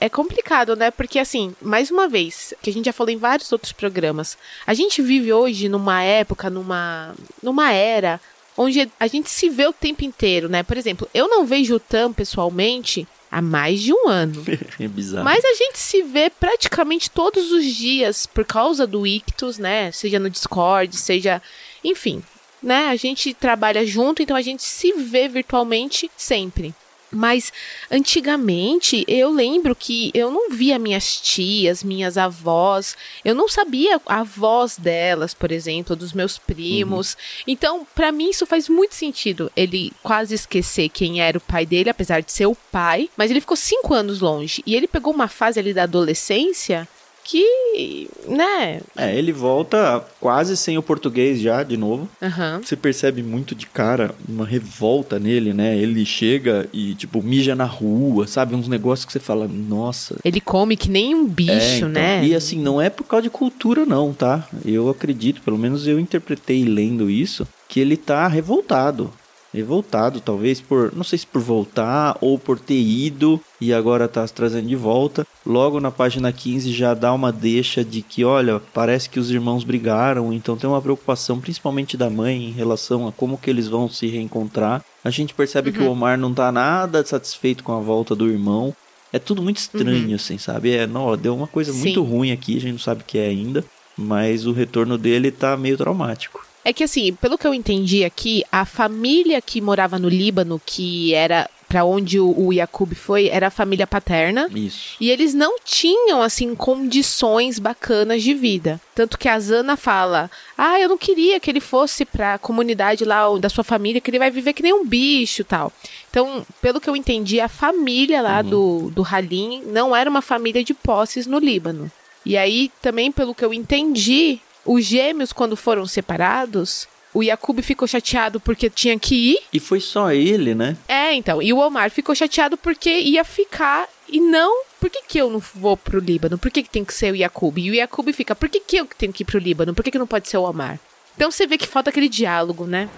É 0.00 0.08
complicado, 0.08 0.74
né? 0.74 0.90
Porque, 0.90 1.20
assim, 1.20 1.54
mais 1.62 1.88
uma 1.88 2.08
vez, 2.08 2.52
que 2.60 2.68
a 2.68 2.72
gente 2.72 2.86
já 2.86 2.92
falou 2.92 3.12
em 3.12 3.16
vários 3.16 3.52
outros 3.52 3.70
programas, 3.70 4.36
a 4.66 4.74
gente 4.74 5.00
vive 5.00 5.32
hoje 5.32 5.68
numa 5.68 6.02
época, 6.02 6.50
numa, 6.50 7.14
numa 7.40 7.70
era 7.70 8.20
onde 8.56 8.90
a 8.98 9.06
gente 9.06 9.30
se 9.30 9.48
vê 9.48 9.64
o 9.68 9.72
tempo 9.72 10.04
inteiro, 10.04 10.48
né? 10.48 10.64
Por 10.64 10.76
exemplo, 10.76 11.08
eu 11.14 11.28
não 11.28 11.46
vejo 11.46 11.76
o 11.76 11.80
Tam 11.80 12.12
pessoalmente 12.12 13.06
há 13.32 13.40
mais 13.40 13.80
de 13.80 13.94
um 13.94 14.08
ano. 14.08 14.44
é 14.78 14.86
bizarro. 14.86 15.24
Mas 15.24 15.42
a 15.42 15.54
gente 15.54 15.78
se 15.78 16.02
vê 16.02 16.28
praticamente 16.28 17.10
todos 17.10 17.50
os 17.50 17.64
dias 17.64 18.26
por 18.26 18.44
causa 18.44 18.86
do 18.86 19.06
Ictus, 19.06 19.56
né? 19.56 19.90
Seja 19.90 20.18
no 20.18 20.28
Discord, 20.28 20.94
seja. 20.94 21.40
Enfim, 21.82 22.22
né? 22.62 22.88
A 22.88 22.96
gente 22.96 23.32
trabalha 23.32 23.86
junto, 23.86 24.22
então 24.22 24.36
a 24.36 24.42
gente 24.42 24.62
se 24.62 24.92
vê 24.92 25.26
virtualmente 25.28 26.10
sempre. 26.14 26.74
Mas 27.12 27.52
antigamente 27.90 29.04
eu 29.06 29.30
lembro 29.30 29.76
que 29.76 30.10
eu 30.14 30.30
não 30.30 30.50
via 30.50 30.78
minhas 30.78 31.20
tias, 31.20 31.84
minhas 31.84 32.16
avós, 32.16 32.96
eu 33.24 33.34
não 33.34 33.48
sabia 33.48 34.00
a 34.06 34.22
voz 34.22 34.76
delas, 34.76 35.34
por 35.34 35.52
exemplo, 35.52 35.94
dos 35.94 36.12
meus 36.12 36.38
primos. 36.38 37.12
Uhum. 37.12 37.18
Então, 37.46 37.86
para 37.94 38.10
mim 38.10 38.30
isso 38.30 38.46
faz 38.46 38.68
muito 38.68 38.94
sentido. 38.94 39.52
Ele 39.54 39.92
quase 40.02 40.34
esquecer 40.34 40.88
quem 40.88 41.20
era 41.20 41.38
o 41.38 41.40
pai 41.40 41.66
dele, 41.66 41.90
apesar 41.90 42.22
de 42.22 42.32
ser 42.32 42.46
o 42.46 42.56
pai, 42.70 43.10
mas 43.16 43.30
ele 43.30 43.40
ficou 43.40 43.56
cinco 43.56 43.94
anos 43.94 44.20
longe 44.20 44.62
e 44.66 44.74
ele 44.74 44.88
pegou 44.88 45.12
uma 45.12 45.28
fase 45.28 45.60
ali 45.60 45.74
da 45.74 45.82
adolescência 45.82 46.88
que, 47.24 48.08
né? 48.28 48.80
É, 48.96 49.16
ele 49.16 49.32
volta 49.32 50.04
quase 50.20 50.56
sem 50.56 50.76
o 50.76 50.82
português 50.82 51.40
já, 51.40 51.62
de 51.62 51.76
novo. 51.76 52.08
Uhum. 52.20 52.62
Você 52.62 52.76
percebe 52.76 53.22
muito 53.22 53.54
de 53.54 53.66
cara 53.66 54.14
uma 54.28 54.46
revolta 54.46 55.18
nele, 55.18 55.52
né? 55.52 55.76
Ele 55.76 56.04
chega 56.04 56.68
e, 56.72 56.94
tipo, 56.94 57.22
mija 57.22 57.54
na 57.54 57.64
rua, 57.64 58.26
sabe? 58.26 58.54
Uns 58.54 58.68
negócios 58.68 59.04
que 59.04 59.12
você 59.12 59.20
fala, 59.20 59.48
nossa. 59.48 60.16
Ele 60.24 60.40
come 60.40 60.76
que 60.76 60.90
nem 60.90 61.14
um 61.14 61.26
bicho, 61.26 61.52
é, 61.52 61.76
então, 61.78 61.88
né? 61.88 62.24
E 62.24 62.34
assim, 62.34 62.58
não 62.58 62.80
é 62.80 62.90
por 62.90 63.04
causa 63.04 63.24
de 63.24 63.30
cultura, 63.30 63.86
não, 63.86 64.12
tá? 64.12 64.46
Eu 64.64 64.88
acredito, 64.88 65.42
pelo 65.42 65.58
menos 65.58 65.86
eu 65.86 65.98
interpretei 65.98 66.64
lendo 66.64 67.08
isso, 67.08 67.46
que 67.68 67.80
ele 67.80 67.96
tá 67.96 68.26
revoltado 68.28 69.10
revoltado, 69.52 70.20
talvez 70.20 70.60
por, 70.60 70.94
não 70.94 71.04
sei 71.04 71.18
se 71.18 71.26
por 71.26 71.42
voltar 71.42 72.16
ou 72.20 72.38
por 72.38 72.58
ter 72.58 72.80
ido 72.80 73.40
e 73.60 73.72
agora 73.72 74.08
tá 74.08 74.26
se 74.26 74.32
trazendo 74.32 74.66
de 74.66 74.76
volta. 74.76 75.26
Logo 75.44 75.80
na 75.80 75.90
página 75.90 76.32
15 76.32 76.72
já 76.72 76.94
dá 76.94 77.12
uma 77.12 77.32
deixa 77.32 77.84
de 77.84 78.00
que, 78.00 78.24
olha, 78.24 78.60
parece 78.72 79.10
que 79.10 79.20
os 79.20 79.30
irmãos 79.30 79.64
brigaram, 79.64 80.32
então 80.32 80.56
tem 80.56 80.68
uma 80.68 80.80
preocupação 80.80 81.40
principalmente 81.40 81.96
da 81.96 82.08
mãe 82.08 82.44
em 82.44 82.52
relação 82.52 83.06
a 83.06 83.12
como 83.12 83.36
que 83.36 83.50
eles 83.50 83.68
vão 83.68 83.88
se 83.88 84.06
reencontrar. 84.06 84.84
A 85.04 85.10
gente 85.10 85.34
percebe 85.34 85.70
uhum. 85.70 85.76
que 85.76 85.82
o 85.82 85.86
uhum. 85.86 85.92
Omar 85.92 86.16
não 86.16 86.32
tá 86.32 86.50
nada 86.50 87.04
satisfeito 87.04 87.64
com 87.64 87.72
a 87.72 87.80
volta 87.80 88.14
do 88.14 88.30
irmão. 88.30 88.74
É 89.12 89.18
tudo 89.18 89.42
muito 89.42 89.58
estranho, 89.58 90.08
uhum. 90.08 90.14
assim, 90.14 90.38
sabe? 90.38 90.70
É, 90.72 90.86
não, 90.86 91.16
deu 91.16 91.34
uma 91.34 91.46
coisa 91.46 91.72
Sim. 91.72 91.80
muito 91.80 92.02
ruim 92.02 92.30
aqui, 92.30 92.56
a 92.56 92.60
gente 92.60 92.72
não 92.72 92.78
sabe 92.78 93.02
o 93.02 93.04
que 93.04 93.18
é 93.18 93.26
ainda, 93.26 93.64
mas 93.96 94.46
o 94.46 94.52
retorno 94.52 94.96
dele 94.96 95.30
tá 95.30 95.56
meio 95.56 95.76
traumático. 95.76 96.51
É 96.64 96.72
que 96.72 96.84
assim, 96.84 97.14
pelo 97.14 97.36
que 97.36 97.46
eu 97.46 97.54
entendi 97.54 98.04
aqui, 98.04 98.44
a 98.50 98.64
família 98.64 99.40
que 99.40 99.60
morava 99.60 99.98
no 99.98 100.08
Líbano, 100.08 100.60
que 100.64 101.12
era 101.14 101.48
para 101.72 101.86
onde 101.86 102.20
o, 102.20 102.38
o 102.38 102.52
Yakub 102.52 102.94
foi, 102.94 103.28
era 103.28 103.46
a 103.46 103.50
família 103.50 103.86
paterna. 103.86 104.46
Isso. 104.54 104.94
E 105.00 105.10
eles 105.10 105.32
não 105.32 105.56
tinham, 105.64 106.20
assim, 106.20 106.54
condições 106.54 107.58
bacanas 107.58 108.22
de 108.22 108.34
vida. 108.34 108.78
Tanto 108.94 109.16
que 109.16 109.26
a 109.26 109.40
Zana 109.40 109.74
fala: 109.74 110.30
Ah, 110.56 110.78
eu 110.78 110.86
não 110.86 110.98
queria 110.98 111.40
que 111.40 111.50
ele 111.50 111.60
fosse 111.60 112.04
pra 112.04 112.36
comunidade 112.36 113.06
lá 113.06 113.24
da 113.38 113.48
sua 113.48 113.64
família, 113.64 114.02
que 114.02 114.10
ele 114.10 114.18
vai 114.18 114.30
viver 114.30 114.52
que 114.52 114.62
nem 114.62 114.74
um 114.74 114.84
bicho 114.84 115.44
tal. 115.44 115.72
Então, 116.10 116.46
pelo 116.60 116.78
que 116.78 116.90
eu 116.90 116.94
entendi, 116.94 117.40
a 117.40 117.48
família 117.48 118.20
lá 118.20 118.42
uhum. 118.42 118.50
do, 118.50 118.90
do 118.90 119.02
Halim 119.02 119.62
não 119.64 119.96
era 119.96 120.10
uma 120.10 120.20
família 120.20 120.62
de 120.62 120.74
posses 120.74 121.26
no 121.26 121.38
Líbano. 121.38 121.90
E 122.24 122.36
aí, 122.36 122.70
também, 122.82 123.10
pelo 123.10 123.34
que 123.34 123.44
eu 123.44 123.52
entendi, 123.52 124.40
os 124.64 124.84
gêmeos, 124.84 125.32
quando 125.32 125.56
foram 125.56 125.86
separados, 125.86 126.86
o 127.14 127.22
Yakub 127.22 127.60
ficou 127.60 127.86
chateado 127.86 128.40
porque 128.40 128.70
tinha 128.70 128.98
que 128.98 129.32
ir. 129.32 129.38
E 129.52 129.60
foi 129.60 129.80
só 129.80 130.12
ele, 130.12 130.54
né? 130.54 130.76
É, 130.88 131.12
então. 131.14 131.42
E 131.42 131.52
o 131.52 131.58
Omar 131.58 131.90
ficou 131.90 132.14
chateado 132.14 132.56
porque 132.56 132.90
ia 132.90 133.24
ficar 133.24 133.88
e 134.08 134.20
não. 134.20 134.64
Por 134.80 134.88
que, 134.88 135.02
que 135.06 135.18
eu 135.18 135.30
não 135.30 135.38
vou 135.38 135.76
pro 135.76 136.00
Líbano? 136.00 136.38
Por 136.38 136.50
que, 136.50 136.62
que 136.62 136.70
tem 136.70 136.84
que 136.84 136.94
ser 136.94 137.12
o 137.12 137.16
Yakub? 137.16 137.58
E 137.58 137.70
o 137.70 137.74
Yakub 137.74 138.12
fica, 138.12 138.34
por 138.34 138.48
que, 138.48 138.60
que 138.60 138.76
eu 138.76 138.86
tenho 138.96 139.12
que 139.12 139.22
ir 139.22 139.26
pro 139.26 139.38
Líbano? 139.38 139.74
Por 139.74 139.84
que, 139.84 139.90
que 139.90 139.98
não 139.98 140.06
pode 140.06 140.28
ser 140.28 140.38
o 140.38 140.42
Omar? 140.42 140.80
Então 141.14 141.30
você 141.30 141.46
vê 141.46 141.58
que 141.58 141.68
falta 141.68 141.90
aquele 141.90 142.08
diálogo, 142.08 142.66
né? 142.66 142.88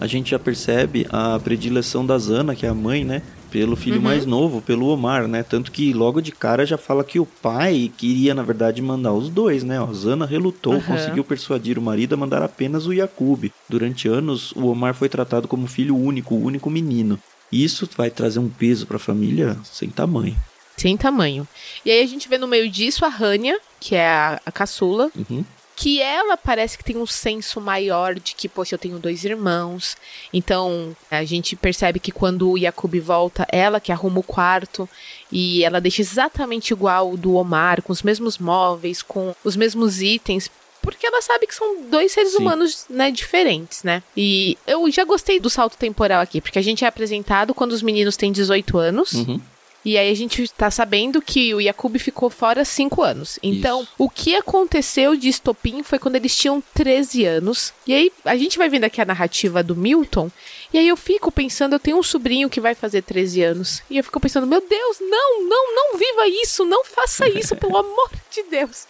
A 0.00 0.06
gente 0.08 0.32
já 0.32 0.38
percebe 0.38 1.06
a 1.12 1.38
predileção 1.38 2.04
da 2.04 2.18
Zana, 2.18 2.56
que 2.56 2.66
é 2.66 2.68
a 2.68 2.74
mãe, 2.74 3.04
né? 3.04 3.22
Pelo 3.52 3.76
filho 3.76 3.96
uhum. 3.96 4.02
mais 4.02 4.24
novo, 4.24 4.62
pelo 4.62 4.88
Omar, 4.88 5.28
né? 5.28 5.42
Tanto 5.42 5.70
que 5.70 5.92
logo 5.92 6.22
de 6.22 6.32
cara 6.32 6.64
já 6.64 6.78
fala 6.78 7.04
que 7.04 7.20
o 7.20 7.26
pai 7.26 7.92
queria, 7.98 8.34
na 8.34 8.42
verdade, 8.42 8.80
mandar 8.80 9.12
os 9.12 9.28
dois, 9.28 9.62
né? 9.62 9.78
A 9.78 9.92
Zana 9.92 10.24
relutou, 10.24 10.72
uhum. 10.72 10.80
conseguiu 10.80 11.22
persuadir 11.22 11.78
o 11.78 11.82
marido 11.82 12.14
a 12.14 12.16
mandar 12.16 12.42
apenas 12.42 12.86
o 12.86 12.94
Yakub. 12.94 13.52
Durante 13.68 14.08
anos, 14.08 14.52
o 14.52 14.68
Omar 14.68 14.94
foi 14.94 15.10
tratado 15.10 15.46
como 15.46 15.66
filho 15.66 15.94
único, 15.94 16.34
o 16.34 16.42
único 16.42 16.70
menino. 16.70 17.20
Isso 17.52 17.86
vai 17.94 18.10
trazer 18.10 18.38
um 18.38 18.48
peso 18.48 18.86
para 18.86 18.96
a 18.96 19.00
família 19.00 19.58
sem 19.62 19.90
tamanho. 19.90 20.36
Sem 20.74 20.96
tamanho. 20.96 21.46
E 21.84 21.90
aí 21.90 22.02
a 22.02 22.06
gente 22.06 22.30
vê 22.30 22.38
no 22.38 22.48
meio 22.48 22.70
disso 22.70 23.04
a 23.04 23.08
Rania, 23.08 23.60
que 23.78 23.94
é 23.94 24.08
a, 24.08 24.40
a 24.46 24.50
caçula, 24.50 25.10
uhum 25.14 25.44
que 25.74 26.00
ela 26.00 26.36
parece 26.36 26.76
que 26.76 26.84
tem 26.84 26.96
um 26.96 27.06
senso 27.06 27.60
maior 27.60 28.14
de 28.14 28.34
que, 28.34 28.48
poxa, 28.48 28.74
eu 28.74 28.78
tenho 28.78 28.98
dois 28.98 29.24
irmãos. 29.24 29.96
Então, 30.32 30.96
a 31.10 31.24
gente 31.24 31.56
percebe 31.56 31.98
que 31.98 32.12
quando 32.12 32.50
o 32.50 32.58
Yakub 32.58 32.94
volta, 33.00 33.46
ela 33.50 33.80
que 33.80 33.92
arruma 33.92 34.20
o 34.20 34.22
quarto 34.22 34.88
e 35.30 35.64
ela 35.64 35.80
deixa 35.80 36.02
exatamente 36.02 36.72
igual 36.72 37.12
o 37.12 37.16
do 37.16 37.34
Omar, 37.34 37.82
com 37.82 37.92
os 37.92 38.02
mesmos 38.02 38.38
móveis, 38.38 39.02
com 39.02 39.34
os 39.44 39.56
mesmos 39.56 40.02
itens, 40.02 40.50
porque 40.82 41.06
ela 41.06 41.22
sabe 41.22 41.46
que 41.46 41.54
são 41.54 41.82
dois 41.88 42.12
seres 42.12 42.32
Sim. 42.32 42.38
humanos, 42.38 42.84
né, 42.90 43.10
diferentes, 43.10 43.84
né? 43.84 44.02
E 44.16 44.58
eu 44.66 44.90
já 44.90 45.04
gostei 45.04 45.38
do 45.38 45.48
salto 45.48 45.76
temporal 45.76 46.20
aqui, 46.20 46.40
porque 46.40 46.58
a 46.58 46.62
gente 46.62 46.84
é 46.84 46.88
apresentado 46.88 47.54
quando 47.54 47.72
os 47.72 47.82
meninos 47.82 48.16
têm 48.16 48.32
18 48.32 48.78
anos. 48.78 49.12
Uhum. 49.12 49.40
E 49.84 49.98
aí 49.98 50.10
a 50.10 50.14
gente 50.14 50.46
tá 50.48 50.70
sabendo 50.70 51.20
que 51.20 51.52
o 51.54 51.60
Yakub 51.60 51.96
ficou 51.98 52.30
fora 52.30 52.64
cinco 52.64 53.02
anos. 53.02 53.38
Então, 53.42 53.82
Isso. 53.82 53.92
o 53.98 54.08
que 54.08 54.36
aconteceu 54.36 55.16
de 55.16 55.28
estopim 55.28 55.82
foi 55.82 55.98
quando 55.98 56.16
eles 56.16 56.36
tinham 56.36 56.62
13 56.74 57.24
anos. 57.24 57.72
E 57.86 57.92
aí 57.92 58.12
a 58.24 58.36
gente 58.36 58.58
vai 58.58 58.68
vendo 58.68 58.84
aqui 58.84 59.00
a 59.00 59.04
narrativa 59.04 59.62
do 59.62 59.74
Milton. 59.74 60.30
E 60.72 60.78
aí 60.78 60.86
eu 60.86 60.96
fico 60.96 61.32
pensando, 61.32 61.74
eu 61.74 61.80
tenho 61.80 61.98
um 61.98 62.02
sobrinho 62.02 62.48
que 62.48 62.60
vai 62.60 62.74
fazer 62.74 63.02
13 63.02 63.42
anos. 63.42 63.82
E 63.90 63.98
eu 63.98 64.04
fico 64.04 64.20
pensando, 64.20 64.46
meu 64.46 64.60
Deus, 64.60 64.98
não, 65.00 65.42
não, 65.48 65.74
não 65.74 65.98
viva 65.98 66.28
isso, 66.42 66.64
não 66.64 66.84
faça 66.84 67.28
isso, 67.28 67.56
pelo 67.56 67.76
amor 67.78 68.10
de 68.30 68.42
Deus. 68.44 68.86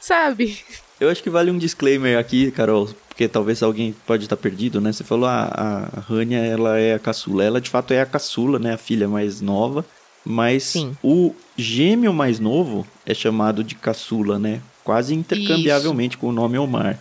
Sabe? 0.00 0.64
Eu 1.00 1.08
acho 1.08 1.22
que 1.22 1.30
vale 1.30 1.50
um 1.50 1.58
disclaimer 1.58 2.18
aqui, 2.18 2.50
Carol, 2.50 2.88
porque 3.08 3.28
talvez 3.28 3.62
alguém 3.62 3.94
pode 4.06 4.24
estar 4.24 4.36
perdido, 4.36 4.80
né? 4.80 4.92
Você 4.92 5.04
falou 5.04 5.28
ah, 5.28 5.88
a, 5.96 6.00
Rania, 6.00 6.38
ela 6.38 6.78
é 6.78 6.94
a 6.94 6.98
caçula. 6.98 7.44
Ela 7.44 7.60
de 7.60 7.70
fato 7.70 7.92
é 7.92 8.00
a 8.00 8.06
caçula, 8.06 8.58
né? 8.58 8.74
A 8.74 8.78
filha 8.78 9.08
mais 9.08 9.40
nova. 9.40 9.84
Mas 10.24 10.64
Sim. 10.64 10.96
o 11.02 11.34
gêmeo 11.56 12.12
mais 12.12 12.40
novo 12.40 12.86
é 13.06 13.14
chamado 13.14 13.62
de 13.62 13.76
caçula, 13.76 14.38
né? 14.38 14.60
Quase 14.82 15.14
intercambiavelmente 15.14 16.16
Isso. 16.16 16.20
com 16.20 16.28
o 16.28 16.32
nome 16.32 16.58
Omar. 16.58 16.98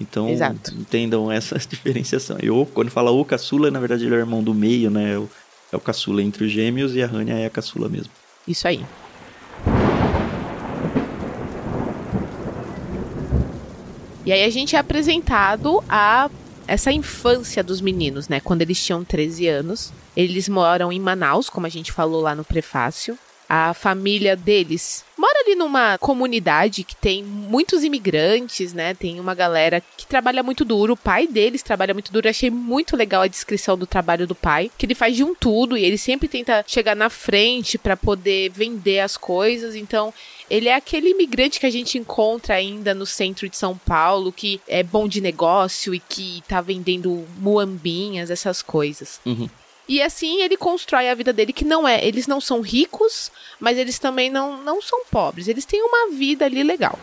Então, 0.00 0.28
Exato. 0.28 0.74
entendam 0.74 1.30
essa 1.30 1.58
diferenciação. 1.68 2.38
Eu, 2.42 2.68
quando 2.72 2.90
fala 2.90 3.10
o 3.10 3.24
caçula, 3.24 3.70
na 3.70 3.78
verdade 3.78 4.06
ele 4.06 4.14
é 4.14 4.18
o 4.18 4.20
irmão 4.20 4.42
do 4.42 4.54
meio, 4.54 4.90
né? 4.90 5.12
É 5.12 5.18
o, 5.18 5.30
é 5.72 5.76
o 5.76 5.80
caçula 5.80 6.22
entre 6.22 6.44
os 6.44 6.50
gêmeos 6.50 6.96
e 6.96 7.02
a 7.02 7.06
Rania 7.06 7.34
é 7.34 7.46
a 7.46 7.50
caçula 7.50 7.88
mesmo. 7.88 8.10
Isso 8.48 8.66
aí. 8.66 8.84
E 14.24 14.32
aí 14.32 14.44
a 14.44 14.50
gente 14.50 14.74
é 14.74 14.78
apresentado 14.78 15.82
a 15.88 16.30
essa 16.66 16.90
infância 16.90 17.62
dos 17.62 17.80
meninos, 17.80 18.28
né? 18.28 18.40
Quando 18.40 18.62
eles 18.62 18.82
tinham 18.82 19.04
13 19.04 19.48
anos. 19.48 19.92
Eles 20.16 20.48
moram 20.48 20.92
em 20.92 21.00
Manaus, 21.00 21.50
como 21.50 21.66
a 21.66 21.70
gente 21.70 21.92
falou 21.92 22.22
lá 22.22 22.34
no 22.34 22.44
prefácio. 22.44 23.18
A 23.56 23.72
família 23.72 24.34
deles 24.34 25.04
mora 25.16 25.38
ali 25.46 25.54
numa 25.54 25.96
comunidade 25.98 26.82
que 26.82 26.96
tem 26.96 27.22
muitos 27.22 27.84
imigrantes, 27.84 28.72
né? 28.72 28.94
Tem 28.94 29.20
uma 29.20 29.32
galera 29.32 29.80
que 29.96 30.08
trabalha 30.08 30.42
muito 30.42 30.64
duro. 30.64 30.94
O 30.94 30.96
pai 30.96 31.28
deles 31.28 31.62
trabalha 31.62 31.94
muito 31.94 32.10
duro. 32.10 32.26
Eu 32.26 32.30
achei 32.30 32.50
muito 32.50 32.96
legal 32.96 33.22
a 33.22 33.28
descrição 33.28 33.78
do 33.78 33.86
trabalho 33.86 34.26
do 34.26 34.34
pai, 34.34 34.72
que 34.76 34.84
ele 34.84 34.94
faz 34.94 35.14
de 35.14 35.22
um 35.22 35.36
tudo 35.36 35.78
e 35.78 35.84
ele 35.84 35.96
sempre 35.96 36.26
tenta 36.26 36.64
chegar 36.66 36.96
na 36.96 37.08
frente 37.08 37.78
para 37.78 37.96
poder 37.96 38.50
vender 38.50 38.98
as 38.98 39.16
coisas. 39.16 39.76
Então, 39.76 40.12
ele 40.50 40.68
é 40.68 40.74
aquele 40.74 41.10
imigrante 41.10 41.60
que 41.60 41.66
a 41.66 41.70
gente 41.70 41.96
encontra 41.96 42.56
ainda 42.56 42.92
no 42.92 43.06
centro 43.06 43.48
de 43.48 43.56
São 43.56 43.78
Paulo, 43.78 44.32
que 44.32 44.60
é 44.66 44.82
bom 44.82 45.06
de 45.06 45.20
negócio 45.20 45.94
e 45.94 46.00
que 46.00 46.42
tá 46.48 46.60
vendendo 46.60 47.24
muambinhas, 47.38 48.30
essas 48.30 48.62
coisas. 48.62 49.20
Uhum. 49.24 49.48
E 49.88 50.00
assim 50.00 50.40
ele 50.40 50.56
constrói 50.56 51.08
a 51.10 51.14
vida 51.14 51.32
dele, 51.32 51.52
que 51.52 51.64
não 51.64 51.86
é. 51.86 52.04
Eles 52.04 52.26
não 52.26 52.40
são 52.40 52.60
ricos, 52.60 53.30
mas 53.60 53.76
eles 53.76 53.98
também 53.98 54.30
não, 54.30 54.62
não 54.62 54.80
são 54.80 55.04
pobres. 55.10 55.46
Eles 55.46 55.64
têm 55.64 55.82
uma 55.82 56.10
vida 56.10 56.44
ali 56.44 56.62
legal. 56.62 56.98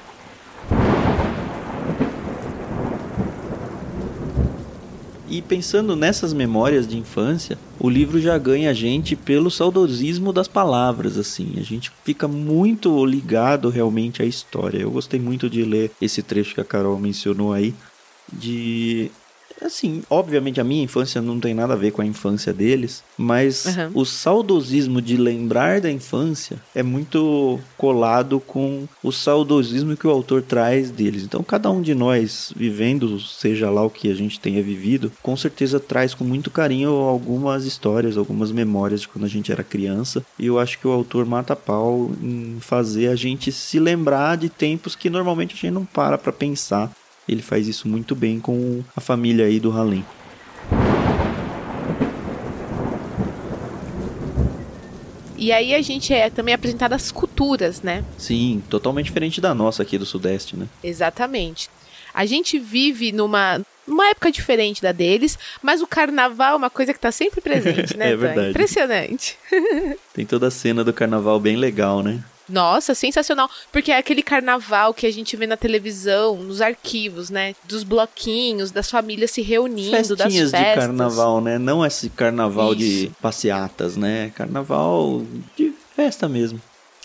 E 5.31 5.41
pensando 5.41 5.95
nessas 5.95 6.33
memórias 6.33 6.85
de 6.85 6.97
infância, 6.97 7.57
o 7.79 7.89
livro 7.89 8.19
já 8.19 8.37
ganha 8.37 8.69
a 8.71 8.73
gente 8.73 9.15
pelo 9.15 9.49
saudosismo 9.49 10.33
das 10.33 10.45
palavras, 10.45 11.17
assim. 11.17 11.53
A 11.55 11.63
gente 11.63 11.89
fica 12.03 12.27
muito 12.27 13.05
ligado 13.05 13.69
realmente 13.69 14.21
à 14.21 14.25
história. 14.25 14.79
Eu 14.79 14.91
gostei 14.91 15.21
muito 15.21 15.49
de 15.49 15.63
ler 15.63 15.89
esse 16.01 16.21
trecho 16.21 16.55
que 16.55 16.59
a 16.59 16.65
Carol 16.65 16.99
mencionou 16.99 17.53
aí, 17.53 17.73
de 18.33 19.09
Assim, 19.63 20.03
obviamente 20.09 20.59
a 20.59 20.63
minha 20.63 20.83
infância 20.83 21.21
não 21.21 21.39
tem 21.39 21.53
nada 21.53 21.73
a 21.73 21.77
ver 21.77 21.91
com 21.91 22.01
a 22.01 22.05
infância 22.05 22.51
deles, 22.51 23.03
mas 23.17 23.65
uhum. 23.65 23.91
o 23.95 24.05
saudosismo 24.05 25.01
de 25.01 25.17
lembrar 25.17 25.81
da 25.81 25.91
infância 25.91 26.57
é 26.73 26.81
muito 26.81 27.59
colado 27.77 28.39
com 28.39 28.87
o 29.03 29.11
saudosismo 29.11 29.95
que 29.95 30.07
o 30.07 30.09
autor 30.09 30.41
traz 30.41 30.89
deles. 30.89 31.23
Então, 31.23 31.43
cada 31.43 31.69
um 31.69 31.81
de 31.81 31.93
nós 31.93 32.51
vivendo, 32.55 33.19
seja 33.19 33.69
lá 33.69 33.83
o 33.83 33.89
que 33.89 34.11
a 34.11 34.15
gente 34.15 34.39
tenha 34.39 34.63
vivido, 34.63 35.11
com 35.21 35.37
certeza 35.37 35.79
traz 35.79 36.13
com 36.13 36.23
muito 36.23 36.49
carinho 36.49 36.91
algumas 36.91 37.65
histórias, 37.65 38.17
algumas 38.17 38.51
memórias 38.51 39.01
de 39.01 39.07
quando 39.07 39.25
a 39.25 39.29
gente 39.29 39.51
era 39.51 39.63
criança. 39.63 40.23
E 40.39 40.47
eu 40.47 40.59
acho 40.59 40.79
que 40.79 40.87
o 40.87 40.91
autor 40.91 41.25
mata 41.25 41.55
pau 41.55 42.11
em 42.21 42.57
fazer 42.59 43.07
a 43.07 43.15
gente 43.15 43.51
se 43.51 43.79
lembrar 43.79 44.37
de 44.37 44.49
tempos 44.49 44.95
que 44.95 45.09
normalmente 45.09 45.53
a 45.53 45.57
gente 45.57 45.71
não 45.71 45.85
para 45.85 46.17
para 46.17 46.31
pensar 46.31 46.91
ele 47.31 47.41
faz 47.41 47.67
isso 47.67 47.87
muito 47.87 48.13
bem 48.13 48.39
com 48.39 48.83
a 48.95 48.99
família 48.99 49.45
aí 49.45 49.59
do 49.59 49.71
Halem. 49.71 50.05
E 55.37 55.51
aí 55.51 55.73
a 55.73 55.81
gente 55.81 56.13
é 56.13 56.29
também 56.29 56.53
apresentado 56.53 56.93
as 56.93 57.11
culturas, 57.11 57.81
né? 57.81 58.03
Sim, 58.17 58.61
totalmente 58.69 59.05
diferente 59.07 59.41
da 59.41 59.55
nossa 59.55 59.81
aqui 59.81 59.97
do 59.97 60.05
Sudeste, 60.05 60.55
né? 60.55 60.67
Exatamente. 60.83 61.67
A 62.13 62.25
gente 62.25 62.59
vive 62.59 63.11
numa 63.11 63.59
uma 63.87 64.09
época 64.09 64.31
diferente 64.31 64.81
da 64.81 64.91
deles, 64.91 65.39
mas 65.61 65.81
o 65.81 65.87
carnaval 65.87 66.53
é 66.53 66.57
uma 66.57 66.69
coisa 66.69 66.93
que 66.93 66.99
tá 66.99 67.11
sempre 67.11 67.41
presente, 67.41 67.97
né? 67.97 68.11
é 68.11 68.15
verdade. 68.15 68.49
Impressionante. 68.51 69.37
Tem 70.13 70.25
toda 70.25 70.47
a 70.47 70.51
cena 70.51 70.83
do 70.83 70.93
carnaval 70.93 71.39
bem 71.39 71.55
legal, 71.55 72.03
né? 72.03 72.23
Nossa, 72.51 72.93
sensacional. 72.93 73.49
Porque 73.71 73.91
é 73.91 73.97
aquele 73.97 74.21
carnaval 74.21 74.93
que 74.93 75.07
a 75.07 75.11
gente 75.11 75.35
vê 75.35 75.47
na 75.47 75.57
televisão, 75.57 76.35
nos 76.35 76.61
arquivos, 76.61 77.29
né? 77.29 77.55
Dos 77.63 77.83
bloquinhos, 77.83 78.71
das 78.71 78.89
famílias 78.89 79.31
se 79.31 79.41
reunindo, 79.41 79.91
Festinhas 79.91 80.17
das 80.17 80.33
festas. 80.33 80.69
de 80.69 80.75
carnaval, 80.75 81.41
né? 81.41 81.57
Não 81.57 81.85
esse 81.85 82.09
carnaval 82.09 82.73
Isso. 82.73 82.79
de 82.79 83.11
passeatas, 83.21 83.95
né? 83.95 84.31
Carnaval 84.35 85.23
de 85.55 85.73
festa 85.95 86.27
mesmo. 86.27 86.61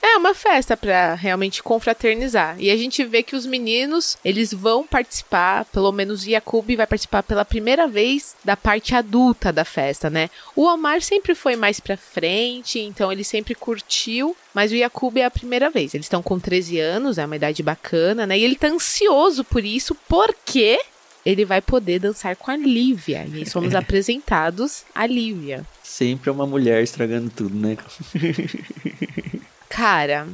É 0.08 0.16
uma 0.18 0.34
festa 0.34 0.76
para 0.76 1.14
realmente 1.14 1.62
confraternizar. 1.62 2.54
E 2.60 2.70
a 2.70 2.76
gente 2.76 3.04
vê 3.04 3.24
que 3.24 3.34
os 3.34 3.44
meninos, 3.44 4.16
eles 4.24 4.52
vão 4.52 4.86
participar, 4.86 5.64
pelo 5.66 5.90
menos 5.90 6.24
o 6.24 6.30
Yakub 6.30 6.76
vai 6.76 6.86
participar 6.86 7.24
pela 7.24 7.44
primeira 7.44 7.88
vez 7.88 8.36
da 8.44 8.56
parte 8.56 8.94
adulta 8.94 9.52
da 9.52 9.64
festa, 9.64 10.08
né? 10.08 10.30
O 10.54 10.62
Omar 10.62 11.02
sempre 11.02 11.34
foi 11.34 11.56
mais 11.56 11.80
pra 11.80 11.96
frente, 11.96 12.78
então 12.78 13.10
ele 13.10 13.24
sempre 13.24 13.54
curtiu, 13.54 14.36
mas 14.54 14.70
o 14.70 14.76
Yakub 14.76 15.16
é 15.18 15.24
a 15.24 15.30
primeira 15.30 15.68
vez. 15.70 15.92
Eles 15.92 16.06
estão 16.06 16.22
com 16.22 16.38
13 16.38 16.78
anos, 16.78 17.18
é 17.18 17.26
uma 17.26 17.36
idade 17.36 17.62
bacana, 17.62 18.26
né? 18.26 18.38
E 18.38 18.44
ele 18.44 18.54
tá 18.54 18.68
ansioso 18.68 19.42
por 19.42 19.64
isso, 19.64 19.94
porque 20.08 20.78
ele 21.26 21.44
vai 21.44 21.60
poder 21.60 21.98
dançar 21.98 22.36
com 22.36 22.52
a 22.52 22.56
Lívia. 22.56 23.26
E 23.34 23.44
somos 23.44 23.74
apresentados 23.76 24.84
a 24.94 25.04
Lívia. 25.04 25.66
Sempre 25.82 26.30
é 26.30 26.32
uma 26.32 26.46
mulher 26.46 26.80
estragando 26.82 27.28
tudo, 27.28 27.54
né? 27.56 27.76
Cara, 29.68 30.26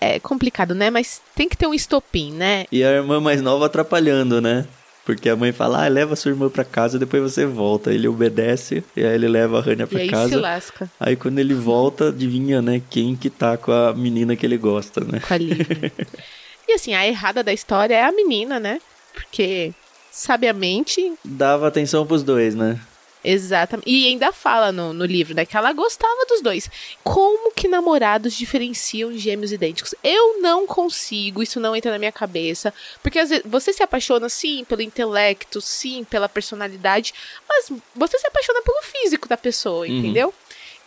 é 0.00 0.18
complicado, 0.18 0.74
né? 0.74 0.90
Mas 0.90 1.20
tem 1.34 1.48
que 1.48 1.56
ter 1.56 1.66
um 1.66 1.74
estopim, 1.74 2.32
né? 2.32 2.66
E 2.70 2.82
a 2.82 2.90
irmã 2.90 3.20
mais 3.20 3.40
nova 3.40 3.66
atrapalhando, 3.66 4.40
né? 4.40 4.66
Porque 5.04 5.28
a 5.28 5.36
mãe 5.36 5.50
fala, 5.50 5.84
ah, 5.84 5.88
leva 5.88 6.14
sua 6.14 6.30
irmã 6.30 6.48
pra 6.48 6.64
casa, 6.64 6.98
depois 6.98 7.22
você 7.22 7.44
volta. 7.44 7.92
Ele 7.92 8.06
obedece, 8.06 8.84
e 8.94 9.04
aí 9.04 9.14
ele 9.14 9.28
leva 9.28 9.58
a 9.58 9.60
Rania 9.62 9.86
pra 9.86 9.98
e 9.98 10.02
aí 10.02 10.08
casa. 10.08 10.28
Se 10.28 10.36
lasca. 10.36 10.90
Aí 11.00 11.16
quando 11.16 11.38
ele 11.38 11.54
volta, 11.54 12.08
adivinha, 12.08 12.62
né, 12.62 12.80
quem 12.90 13.16
que 13.16 13.30
tá 13.30 13.56
com 13.56 13.72
a 13.72 13.92
menina 13.92 14.36
que 14.36 14.46
ele 14.46 14.56
gosta, 14.56 15.00
né? 15.00 15.20
Com 15.26 15.34
a 15.34 15.38
Lívia. 15.38 15.92
e 16.68 16.72
assim, 16.72 16.94
a 16.94 17.06
errada 17.06 17.42
da 17.42 17.52
história 17.52 17.94
é 17.94 18.04
a 18.04 18.12
menina, 18.12 18.60
né? 18.60 18.78
Porque, 19.12 19.72
sabiamente. 20.12 21.14
Dava 21.24 21.66
atenção 21.66 22.06
pros 22.06 22.22
dois, 22.22 22.54
né? 22.54 22.78
Exatamente. 23.22 23.88
E 23.88 24.06
ainda 24.06 24.32
fala 24.32 24.72
no, 24.72 24.92
no 24.92 25.04
livro, 25.04 25.34
né, 25.34 25.44
que 25.44 25.56
ela 25.56 25.72
gostava 25.72 26.26
dos 26.26 26.40
dois. 26.40 26.70
Como 27.04 27.52
que 27.52 27.68
namorados 27.68 28.34
diferenciam 28.34 29.12
gêmeos 29.16 29.52
idênticos? 29.52 29.94
Eu 30.02 30.40
não 30.40 30.66
consigo, 30.66 31.42
isso 31.42 31.60
não 31.60 31.76
entra 31.76 31.90
na 31.90 31.98
minha 31.98 32.12
cabeça. 32.12 32.72
Porque 33.02 33.18
às 33.18 33.28
vezes 33.30 33.44
você 33.46 33.72
se 33.72 33.82
apaixona, 33.82 34.28
sim, 34.28 34.64
pelo 34.64 34.82
intelecto, 34.82 35.60
sim, 35.60 36.04
pela 36.04 36.28
personalidade, 36.28 37.12
mas 37.48 37.70
você 37.94 38.18
se 38.18 38.26
apaixona 38.26 38.62
pelo 38.62 38.82
físico 38.82 39.28
da 39.28 39.36
pessoa, 39.36 39.86
uhum. 39.86 39.98
entendeu? 39.98 40.34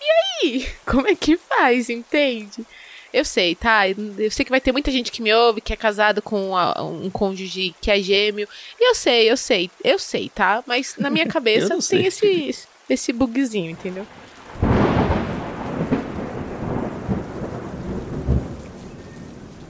E 0.02 0.46
aí, 0.46 0.70
como 0.86 1.08
é 1.08 1.16
que 1.16 1.38
faz, 1.38 1.90
entende? 1.90 2.66
Eu 3.14 3.24
sei, 3.24 3.54
tá? 3.54 3.88
Eu 3.88 4.32
sei 4.32 4.44
que 4.44 4.50
vai 4.50 4.60
ter 4.60 4.72
muita 4.72 4.92
gente 4.92 5.12
que 5.12 5.22
me 5.22 5.32
ouve, 5.32 5.62
que 5.62 5.72
é 5.72 5.76
casado 5.76 6.20
com 6.20 6.52
um 6.82 7.12
cônjuge 7.12 7.76
que 7.80 7.92
é 7.92 8.02
gêmeo. 8.02 8.48
E 8.80 8.90
eu 8.90 8.96
sei, 8.96 9.30
eu 9.30 9.38
sei, 9.38 9.70
eu 9.84 10.00
sei, 10.00 10.32
tá? 10.34 10.64
Mas 10.66 10.96
na 10.98 11.12
minha 11.12 11.28
cabeça 11.30 11.78
tem 11.88 12.08
esse, 12.08 12.56
esse 12.90 13.14
bugzinho, 13.14 13.70
entendeu? 13.70 14.08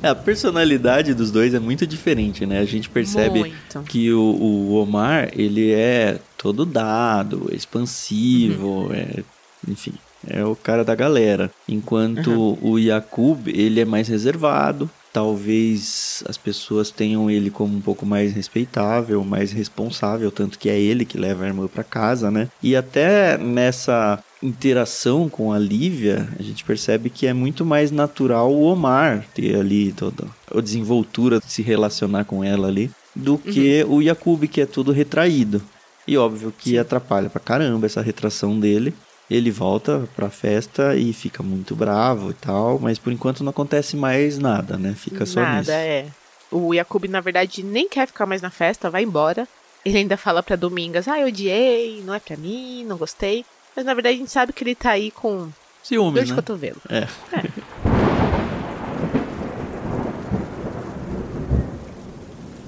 É, 0.01 0.07
a 0.07 0.15
personalidade 0.15 1.13
dos 1.13 1.29
dois 1.29 1.53
é 1.53 1.59
muito 1.59 1.85
diferente, 1.85 2.45
né? 2.45 2.59
A 2.59 2.65
gente 2.65 2.89
percebe 2.89 3.39
muito. 3.39 3.83
que 3.83 4.09
o, 4.13 4.21
o, 4.21 4.73
Omar, 4.75 5.29
ele 5.33 5.71
é 5.71 6.17
todo 6.37 6.65
dado, 6.65 7.49
expansivo, 7.53 8.85
uhum. 8.85 8.93
é, 8.93 9.23
enfim, 9.67 9.93
é 10.27 10.43
o 10.43 10.55
cara 10.55 10.83
da 10.83 10.95
galera. 10.95 11.51
Enquanto 11.67 12.31
uhum. 12.31 12.57
o 12.61 12.79
Yakub, 12.79 13.47
ele 13.47 13.79
é 13.79 13.85
mais 13.85 14.07
reservado. 14.07 14.89
Talvez 15.11 16.23
as 16.27 16.37
pessoas 16.37 16.89
tenham 16.89 17.29
ele 17.29 17.51
como 17.51 17.77
um 17.77 17.81
pouco 17.81 18.03
mais 18.03 18.33
respeitável, 18.33 19.23
mais 19.23 19.51
responsável, 19.51 20.31
tanto 20.31 20.57
que 20.57 20.67
é 20.67 20.79
ele 20.79 21.05
que 21.05 21.19
leva 21.19 21.43
a 21.43 21.47
irmã 21.47 21.67
para 21.67 21.83
casa, 21.83 22.31
né? 22.31 22.49
E 22.63 22.75
até 22.75 23.37
nessa 23.37 24.17
interação 24.41 25.29
com 25.29 25.53
a 25.53 25.59
Lívia, 25.59 26.27
a 26.37 26.41
gente 26.41 26.63
percebe 26.63 27.11
que 27.11 27.27
é 27.27 27.33
muito 27.33 27.63
mais 27.63 27.91
natural 27.91 28.51
o 28.51 28.63
Omar 28.63 29.25
ter 29.35 29.55
ali 29.55 29.93
toda 29.93 30.25
a 30.53 30.59
desenvoltura 30.59 31.39
de 31.39 31.51
se 31.51 31.61
relacionar 31.61 32.25
com 32.25 32.43
ela 32.43 32.67
ali, 32.67 32.89
do 33.15 33.37
que 33.37 33.83
uhum. 33.83 33.97
o 33.97 34.01
Yakub, 34.01 34.47
que 34.47 34.61
é 34.61 34.65
todo 34.65 34.91
retraído. 34.91 35.61
E 36.07 36.17
óbvio 36.17 36.53
que 36.57 36.71
Sim. 36.71 36.77
atrapalha 36.77 37.29
pra 37.29 37.39
caramba 37.39 37.85
essa 37.85 38.01
retração 38.01 38.59
dele. 38.59 38.93
Ele 39.33 39.49
volta 39.49 40.07
pra 40.15 40.29
festa 40.29 40.95
e 40.95 41.11
fica 41.11 41.41
muito 41.41 41.75
bravo 41.75 42.29
e 42.29 42.33
tal, 42.35 42.77
mas 42.77 42.99
por 42.99 43.11
enquanto 43.11 43.43
não 43.43 43.49
acontece 43.49 43.95
mais 43.95 44.37
nada, 44.37 44.77
né? 44.77 44.93
Fica 44.95 45.25
só 45.25 45.39
nada, 45.41 45.57
nisso. 45.57 45.71
Nada, 45.71 45.81
é. 45.81 46.05
O 46.51 46.71
Yakub, 46.73 47.05
na 47.05 47.19
verdade, 47.19 47.63
nem 47.63 47.89
quer 47.89 48.05
ficar 48.05 48.27
mais 48.27 48.41
na 48.43 48.51
festa, 48.51 48.91
vai 48.91 49.03
embora. 49.03 49.47
Ele 49.83 49.97
ainda 49.97 50.15
fala 50.15 50.43
pra 50.43 50.55
Domingas, 50.55 51.07
ah, 51.07 51.19
eu 51.19 51.27
odiei, 51.27 52.03
não 52.05 52.13
é 52.13 52.19
pra 52.19 52.37
mim, 52.37 52.85
não 52.85 52.95
gostei. 52.95 53.43
Mas 53.75 53.85
na 53.85 53.93
verdade 53.93 54.15
a 54.15 54.19
gente 54.19 54.31
sabe 54.31 54.53
que 54.53 54.63
ele 54.63 54.75
tá 54.75 54.91
aí 54.91 55.09
com 55.09 55.49
ciúmes, 55.81 56.25
de 56.25 56.29
né? 56.29 56.35
cotovelo. 56.35 56.81
É. 56.87 56.99
é. 56.99 57.07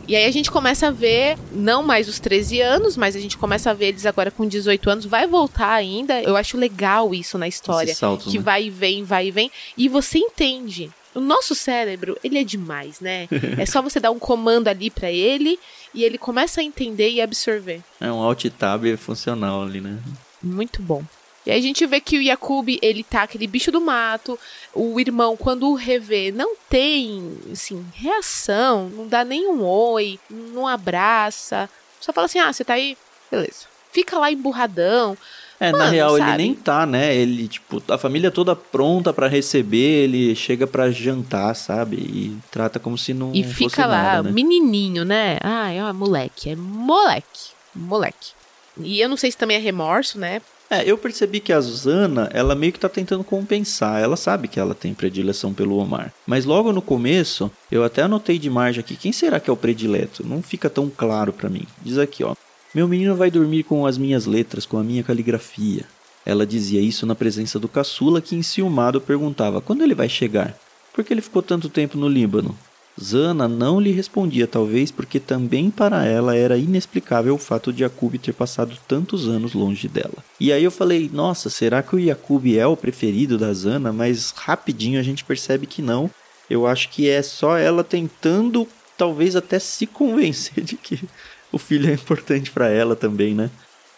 E 0.08 0.16
aí 0.16 0.26
a 0.26 0.32
gente 0.32 0.52
começa 0.52 0.88
a 0.88 0.92
ver, 0.92 1.36
não 1.52 1.82
mais 1.82 2.08
os 2.08 2.20
13 2.20 2.62
anos, 2.62 2.96
mas 2.96 3.16
a 3.16 3.20
gente 3.20 3.38
começa 3.38 3.72
a 3.72 3.74
ver 3.74 3.88
eles 3.88 4.06
agora 4.06 4.30
com 4.30 4.48
18 4.48 4.90
anos. 4.90 5.06
Vai 5.06 5.26
voltar 5.26 5.72
ainda. 5.72 6.22
Eu 6.22 6.36
acho 6.38 6.58
legal 6.58 7.14
isso 7.14 7.38
na 7.38 7.48
história. 7.48 7.94
Saltos, 7.96 8.32
que 8.32 8.38
né? 8.38 8.44
vai 8.44 8.66
e 8.66 8.70
vem, 8.70 9.04
vai 9.04 9.28
e 9.28 9.32
vem. 9.32 9.52
E 9.76 9.90
você 9.90 10.20
entende. 10.20 10.92
O 11.16 11.20
nosso 11.20 11.56
cérebro, 11.56 12.18
ele 12.24 12.38
é 12.38 12.44
demais, 12.44 13.00
né? 13.00 13.28
é 13.58 13.66
só 13.66 13.82
você 13.82 14.00
dar 14.00 14.12
um 14.12 14.20
comando 14.20 14.68
ali 14.68 14.92
para 14.92 15.10
ele 15.10 15.58
e 15.94 16.04
ele 16.04 16.18
começa 16.18 16.62
a 16.62 16.64
entender 16.64 17.10
e 17.10 17.22
absorver. 17.22 17.82
É 18.00 18.12
um 18.12 18.22
alt 18.22 18.46
tab 18.60 18.84
funcional 18.98 19.64
ali, 19.64 19.80
né? 19.80 19.98
Muito 20.44 20.82
bom. 20.82 21.04
E 21.46 21.52
aí 21.52 21.60
a 21.60 21.62
gente 21.62 21.86
vê 21.86 22.02
que 22.02 22.18
o 22.18 22.22
Yakub, 22.22 22.68
ele 22.82 23.04
tá 23.04 23.24
aquele 23.24 23.46
bicho 23.46 23.72
do 23.72 23.80
mato. 23.80 24.38
O 24.74 25.00
irmão, 25.00 25.38
quando 25.38 25.70
o 25.70 25.76
revê, 25.76 26.32
não 26.32 26.56
tem, 26.70 27.38
assim, 27.52 27.86
reação, 27.94 28.90
não 28.90 29.08
dá 29.08 29.24
nenhum 29.24 29.64
oi, 29.64 30.20
não 30.30 30.68
abraça. 30.68 31.70
Só 32.02 32.12
fala 32.12 32.26
assim: 32.26 32.40
ah, 32.40 32.52
você 32.52 32.64
tá 32.64 32.74
aí? 32.74 32.98
Beleza. 33.30 33.66
Fica 33.92 34.18
lá 34.18 34.32
emburradão. 34.32 35.18
É, 35.58 35.72
Mano, 35.72 35.86
na 35.86 35.90
real, 35.90 36.18
sabe? 36.18 36.32
ele 36.32 36.38
nem 36.38 36.54
tá, 36.54 36.86
né? 36.86 37.16
Ele, 37.16 37.48
tipo, 37.48 37.82
a 37.88 37.98
família 37.98 38.30
toda 38.30 38.56
pronta 38.56 39.14
para 39.14 39.28
receber, 39.28 40.04
ele 40.04 40.36
chega 40.36 40.68
para 40.68 40.92
jantar, 40.92 41.56
sabe? 41.56 41.96
E 41.96 42.38
trata 42.52 42.78
como 42.78 42.98
se 42.98 43.14
não 43.14 43.32
E 43.34 43.42
fica 43.44 43.86
lá, 43.86 44.04
nada, 44.04 44.24
né? 44.24 44.32
menininho, 44.32 45.06
né? 45.06 45.38
Ah, 45.42 45.72
é 45.72 45.94
moleque, 45.94 46.50
é 46.50 46.56
moleque, 46.58 47.52
moleque. 47.74 48.32
E 48.80 49.00
eu 49.00 49.08
não 49.08 49.16
sei 49.16 49.32
se 49.32 49.38
também 49.38 49.56
é 49.56 49.60
remorso, 49.60 50.20
né? 50.20 50.42
É, 50.70 50.84
eu 50.90 50.98
percebi 50.98 51.40
que 51.40 51.54
a 51.54 51.62
Zana, 51.62 52.30
ela 52.34 52.56
meio 52.56 52.74
que 52.74 52.80
tá 52.80 52.90
tentando 52.90 53.24
compensar. 53.24 54.02
Ela 54.02 54.18
sabe 54.18 54.48
que 54.48 54.60
ela 54.60 54.74
tem 54.74 54.94
predileção 54.94 55.54
pelo 55.54 55.78
Omar. 55.78 56.12
Mas 56.26 56.46
logo 56.46 56.74
no 56.74 56.82
começo, 56.82 57.52
eu 57.72 57.84
até 57.84 58.02
anotei 58.02 58.40
de 58.40 58.50
margem 58.50 58.80
aqui, 58.80 58.96
quem 58.96 59.12
será 59.12 59.40
que 59.40 59.50
é 59.50 59.54
o 59.54 59.58
predileto? 59.58 60.26
Não 60.26 60.42
fica 60.42 60.70
tão 60.70 60.90
claro 60.90 61.32
para 61.32 61.50
mim. 61.50 61.66
Diz 61.82 61.98
aqui, 61.98 62.24
ó. 62.24 62.36
Meu 62.74 62.88
menino 62.88 63.16
vai 63.16 63.32
dormir 63.32 63.64
com 63.64 63.86
as 63.86 63.98
minhas 63.98 64.26
letras, 64.26 64.66
com 64.66 64.78
a 64.78 64.84
minha 64.84 65.04
caligrafia. 65.04 65.86
Ela 66.26 66.46
dizia 66.46 66.82
isso 66.82 67.06
na 67.06 67.14
presença 67.14 67.60
do 67.60 67.70
caçula, 67.70 68.20
que 68.20 68.36
enciumado 68.36 69.00
perguntava: 69.00 69.62
quando 69.62 69.84
ele 69.84 69.94
vai 69.94 70.10
chegar? 70.10 70.58
Por 70.92 71.04
que 71.04 71.14
ele 71.14 71.22
ficou 71.22 71.42
tanto 71.42 71.70
tempo 71.70 71.98
no 71.98 72.08
Líbano? 72.08 72.58
Zana 73.02 73.48
não 73.48 73.80
lhe 73.80 73.92
respondia, 73.92 74.48
talvez 74.48 74.90
porque 74.90 75.20
também 75.20 75.70
para 75.70 76.06
ela 76.06 76.36
era 76.36 76.58
inexplicável 76.58 77.36
o 77.36 77.40
fato 77.40 77.74
de 77.74 77.84
Yakub 77.84 78.16
ter 78.18 78.34
passado 78.34 78.78
tantos 78.88 79.28
anos 79.28 79.54
longe 79.54 79.88
dela. 79.88 80.24
E 80.40 80.52
aí 80.52 80.64
eu 80.64 80.72
falei, 80.72 81.10
nossa, 81.12 81.50
será 81.50 81.84
que 81.84 81.96
o 81.96 82.00
Yakub 82.00 82.46
é 82.58 82.66
o 82.66 82.78
preferido 82.78 83.38
da 83.38 83.52
Zana? 83.54 83.92
Mas 83.92 84.32
rapidinho 84.32 85.00
a 85.00 85.04
gente 85.04 85.26
percebe 85.26 85.68
que 85.68 85.82
não. 85.82 86.10
Eu 86.50 86.66
acho 86.66 86.90
que 86.90 87.10
é 87.10 87.22
só 87.22 87.58
ela 87.58 87.84
tentando, 87.84 88.68
talvez 88.98 89.36
até 89.36 89.60
se 89.60 89.86
convencer 89.86 90.64
de 90.64 90.78
que 90.78 91.04
o 91.52 91.58
filho 91.58 91.90
é 91.90 91.94
importante 91.94 92.52
para 92.52 92.70
ela 92.70 92.96
também, 92.96 93.34
né? 93.34 93.50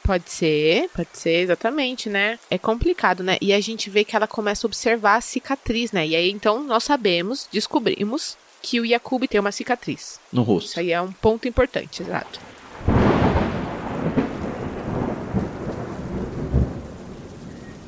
Pode 0.03 0.29
ser, 0.31 0.89
pode 0.95 1.09
ser, 1.11 1.41
exatamente, 1.41 2.07
né? 2.07 2.39
É 2.49 2.57
complicado, 2.57 3.23
né? 3.23 3.37
E 3.41 3.51
a 3.51 3.59
gente 3.59 3.89
vê 3.89 4.05
que 4.05 4.15
ela 4.15 4.25
começa 4.25 4.65
a 4.65 4.69
observar 4.69 5.17
a 5.17 5.21
cicatriz, 5.21 5.91
né? 5.91 6.07
E 6.07 6.15
aí 6.15 6.31
então 6.31 6.63
nós 6.63 6.85
sabemos, 6.85 7.47
descobrimos 7.51 8.37
que 8.61 8.79
o 8.79 8.85
Yakub 8.85 9.23
tem 9.27 9.39
uma 9.39 9.51
cicatriz. 9.51 10.19
No 10.31 10.43
rosto. 10.43 10.69
Isso 10.69 10.79
aí 10.79 10.91
é 10.91 11.01
um 11.01 11.11
ponto 11.11 11.47
importante, 11.47 12.01
exato. 12.01 12.39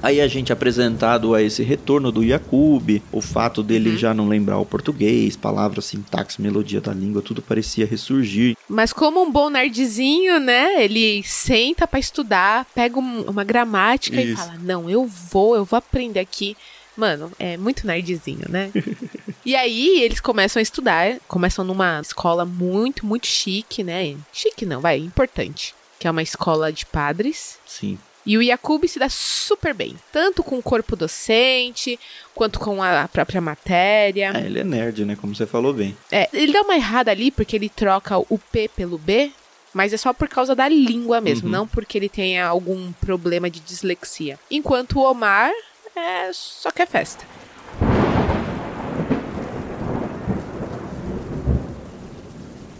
Aí 0.01 0.21
a 0.21 0.27
gente 0.27 0.51
é 0.51 0.53
apresentado 0.53 1.35
a 1.35 1.41
esse 1.41 1.61
retorno 1.61 2.09
do 2.09 2.23
Yakub, 2.23 3.01
o 3.11 3.21
fato 3.21 3.61
dele 3.61 3.91
uhum. 3.91 3.97
já 3.97 4.13
não 4.13 4.29
lembrar 4.29 4.57
o 4.57 4.65
português, 4.65 5.35
palavras, 5.35 5.85
sintaxe, 5.85 6.41
melodia 6.41 6.79
da 6.79 6.93
língua, 6.93 7.21
tudo 7.21 7.41
parecia 7.41 7.85
ressurgir. 7.85 8.55
Mas 8.67 8.93
como 8.93 9.21
um 9.21 9.29
bom 9.29 9.49
nerdzinho, 9.49 10.39
né? 10.39 10.81
Ele 10.83 11.21
senta 11.23 11.85
para 11.85 11.99
estudar, 11.99 12.65
pega 12.73 12.97
uma 12.97 13.43
gramática 13.43 14.21
Isso. 14.21 14.33
e 14.33 14.35
fala: 14.37 14.57
"Não, 14.63 14.89
eu 14.89 15.05
vou, 15.05 15.55
eu 15.55 15.65
vou 15.65 15.77
aprender 15.77 16.21
aqui". 16.21 16.55
Mano, 16.99 17.31
é 17.39 17.55
muito 17.55 17.87
nerdzinho, 17.87 18.45
né? 18.49 18.69
e 19.45 19.55
aí 19.55 20.01
eles 20.01 20.19
começam 20.19 20.59
a 20.59 20.63
estudar, 20.63 21.17
começam 21.29 21.63
numa 21.63 22.01
escola 22.01 22.43
muito, 22.43 23.05
muito 23.05 23.25
chique, 23.25 23.85
né? 23.85 24.17
Chique 24.33 24.65
não, 24.65 24.81
vai, 24.81 24.97
importante. 24.97 25.73
Que 25.97 26.09
é 26.09 26.11
uma 26.11 26.21
escola 26.21 26.73
de 26.73 26.85
padres. 26.85 27.57
Sim. 27.65 27.97
E 28.25 28.37
o 28.37 28.41
Yakub 28.41 28.85
se 28.85 28.99
dá 28.99 29.07
super 29.07 29.73
bem, 29.73 29.95
tanto 30.11 30.43
com 30.43 30.57
o 30.57 30.61
corpo 30.61 30.93
docente, 30.93 31.97
quanto 32.35 32.59
com 32.59 32.83
a 32.83 33.07
própria 33.07 33.39
matéria. 33.39 34.33
É, 34.35 34.45
ele 34.45 34.59
é 34.59 34.63
nerd, 34.65 35.05
né? 35.05 35.15
Como 35.15 35.33
você 35.33 35.47
falou 35.47 35.73
bem. 35.73 35.95
É, 36.11 36.27
ele 36.33 36.51
dá 36.51 36.61
uma 36.61 36.75
errada 36.75 37.11
ali 37.11 37.31
porque 37.31 37.55
ele 37.55 37.69
troca 37.69 38.17
o 38.17 38.37
P 38.37 38.67
pelo 38.67 38.97
B, 38.97 39.31
mas 39.73 39.93
é 39.93 39.97
só 39.97 40.11
por 40.11 40.27
causa 40.27 40.53
da 40.53 40.67
língua 40.67 41.21
mesmo, 41.21 41.47
uhum. 41.47 41.51
não 41.51 41.67
porque 41.67 41.97
ele 41.97 42.09
tenha 42.09 42.45
algum 42.45 42.91
problema 42.91 43.49
de 43.49 43.61
dislexia. 43.61 44.37
Enquanto 44.51 44.99
o 44.99 45.09
Omar 45.09 45.53
é, 45.99 46.31
só 46.33 46.71
quer 46.71 46.87
festa. 46.87 47.23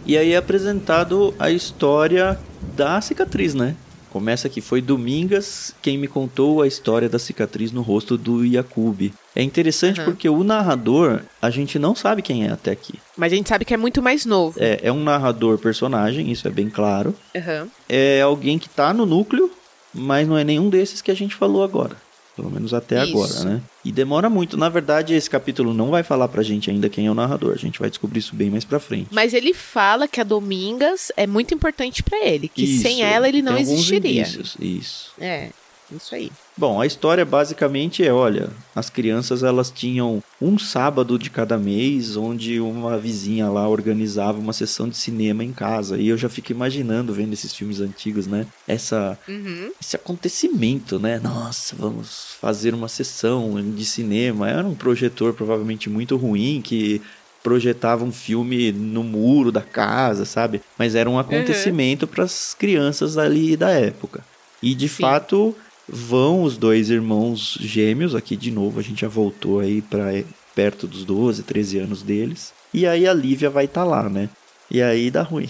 E 0.06 0.18
aí 0.18 0.32
é 0.32 0.36
apresentado 0.36 1.34
a 1.38 1.50
história 1.50 2.38
da 2.74 3.00
cicatriz, 3.00 3.54
né? 3.54 3.76
Começa 4.10 4.48
que 4.48 4.60
foi 4.60 4.80
Domingas 4.80 5.72
quem 5.80 5.96
me 5.96 6.08
contou 6.08 6.62
a 6.62 6.66
história 6.66 7.08
da 7.08 7.16
cicatriz 7.18 7.70
no 7.70 7.80
rosto 7.80 8.18
do 8.18 8.44
Yakub. 8.44 9.12
É 9.36 9.42
interessante 9.42 10.00
uhum. 10.00 10.06
porque 10.06 10.28
o 10.28 10.42
narrador, 10.42 11.20
a 11.40 11.48
gente 11.48 11.78
não 11.78 11.94
sabe 11.94 12.20
quem 12.20 12.44
é 12.44 12.50
até 12.50 12.72
aqui. 12.72 12.94
Mas 13.16 13.32
a 13.32 13.36
gente 13.36 13.48
sabe 13.48 13.64
que 13.64 13.72
é 13.72 13.76
muito 13.76 14.02
mais 14.02 14.26
novo. 14.26 14.58
É, 14.60 14.80
é 14.82 14.90
um 14.90 15.04
narrador 15.04 15.58
personagem, 15.58 16.32
isso 16.32 16.48
é 16.48 16.50
bem 16.50 16.68
claro. 16.68 17.14
Uhum. 17.36 17.68
É 17.88 18.20
alguém 18.20 18.58
que 18.58 18.68
tá 18.68 18.92
no 18.92 19.06
núcleo, 19.06 19.48
mas 19.94 20.26
não 20.26 20.36
é 20.36 20.42
nenhum 20.42 20.68
desses 20.68 21.00
que 21.00 21.12
a 21.12 21.14
gente 21.14 21.36
falou 21.36 21.62
agora. 21.62 21.96
Pelo 22.40 22.50
menos 22.50 22.72
até 22.72 23.04
Isso. 23.04 23.12
agora, 23.12 23.44
né? 23.44 23.60
E 23.84 23.92
demora 23.92 24.30
muito. 24.30 24.56
Na 24.56 24.70
verdade, 24.70 25.12
esse 25.12 25.28
capítulo 25.28 25.74
não 25.74 25.90
vai 25.90 26.02
falar 26.02 26.26
pra 26.28 26.42
gente 26.42 26.70
ainda 26.70 26.88
quem 26.88 27.06
é 27.06 27.10
o 27.10 27.14
narrador. 27.14 27.52
A 27.52 27.58
gente 27.58 27.78
vai 27.78 27.90
descobrir 27.90 28.18
isso 28.18 28.34
bem 28.34 28.48
mais 28.48 28.64
pra 28.64 28.80
frente. 28.80 29.08
Mas 29.10 29.34
ele 29.34 29.52
fala 29.52 30.08
que 30.08 30.22
a 30.22 30.24
Domingas 30.24 31.12
é 31.18 31.26
muito 31.26 31.52
importante 31.52 32.02
para 32.02 32.24
ele. 32.24 32.48
Que 32.48 32.64
isso. 32.64 32.82
sem 32.82 33.02
ela 33.02 33.28
ele 33.28 33.42
não 33.42 33.58
existiria. 33.58 34.22
Indícios. 34.22 34.56
Isso. 34.58 35.12
É, 35.20 35.50
isso 35.96 36.14
aí. 36.14 36.30
Bom, 36.56 36.80
a 36.80 36.86
história 36.86 37.24
basicamente 37.24 38.04
é, 38.04 38.12
olha, 38.12 38.50
as 38.74 38.90
crianças 38.90 39.42
elas 39.42 39.70
tinham 39.70 40.22
um 40.40 40.58
sábado 40.58 41.18
de 41.18 41.30
cada 41.30 41.56
mês 41.56 42.16
onde 42.16 42.60
uma 42.60 42.98
vizinha 42.98 43.48
lá 43.48 43.68
organizava 43.68 44.38
uma 44.38 44.52
sessão 44.52 44.88
de 44.88 44.96
cinema 44.96 45.42
em 45.42 45.52
casa. 45.52 45.96
E 45.96 46.08
eu 46.08 46.18
já 46.18 46.28
fico 46.28 46.52
imaginando 46.52 47.12
vendo 47.12 47.32
esses 47.32 47.54
filmes 47.54 47.80
antigos, 47.80 48.26
né? 48.26 48.46
Essa 48.66 49.18
uhum. 49.28 49.70
esse 49.80 49.96
acontecimento, 49.96 50.98
né? 50.98 51.18
Nossa, 51.18 51.74
vamos 51.76 52.36
fazer 52.40 52.74
uma 52.74 52.88
sessão 52.88 53.54
de 53.74 53.84
cinema. 53.84 54.48
Era 54.48 54.66
um 54.66 54.74
projetor 54.74 55.32
provavelmente 55.32 55.88
muito 55.88 56.16
ruim 56.16 56.60
que 56.62 57.00
projetava 57.42 58.04
um 58.04 58.12
filme 58.12 58.70
no 58.72 59.02
muro 59.02 59.50
da 59.50 59.62
casa, 59.62 60.24
sabe? 60.24 60.60
Mas 60.78 60.94
era 60.94 61.08
um 61.08 61.14
uhum. 61.14 61.18
acontecimento 61.18 62.02
uhum. 62.02 62.08
para 62.08 62.24
as 62.24 62.54
crianças 62.54 63.16
ali 63.18 63.56
da 63.56 63.70
época. 63.70 64.22
E 64.62 64.74
de 64.74 64.88
Sim. 64.88 65.02
fato 65.02 65.56
vão 65.90 66.42
os 66.42 66.56
dois 66.56 66.88
irmãos 66.88 67.58
gêmeos, 67.60 68.14
aqui 68.14 68.36
de 68.36 68.50
novo 68.50 68.78
a 68.78 68.82
gente 68.82 69.00
já 69.00 69.08
voltou 69.08 69.60
aí 69.60 69.82
para 69.82 70.22
perto 70.54 70.86
dos 70.86 71.04
12, 71.04 71.42
13 71.42 71.78
anos 71.78 72.02
deles. 72.02 72.52
E 72.72 72.86
aí 72.86 73.06
a 73.06 73.12
Lívia 73.12 73.50
vai 73.50 73.64
estar 73.64 73.82
tá 73.82 73.86
lá, 73.86 74.08
né? 74.08 74.28
E 74.70 74.80
aí 74.80 75.10
dá 75.10 75.22
ruim. 75.22 75.48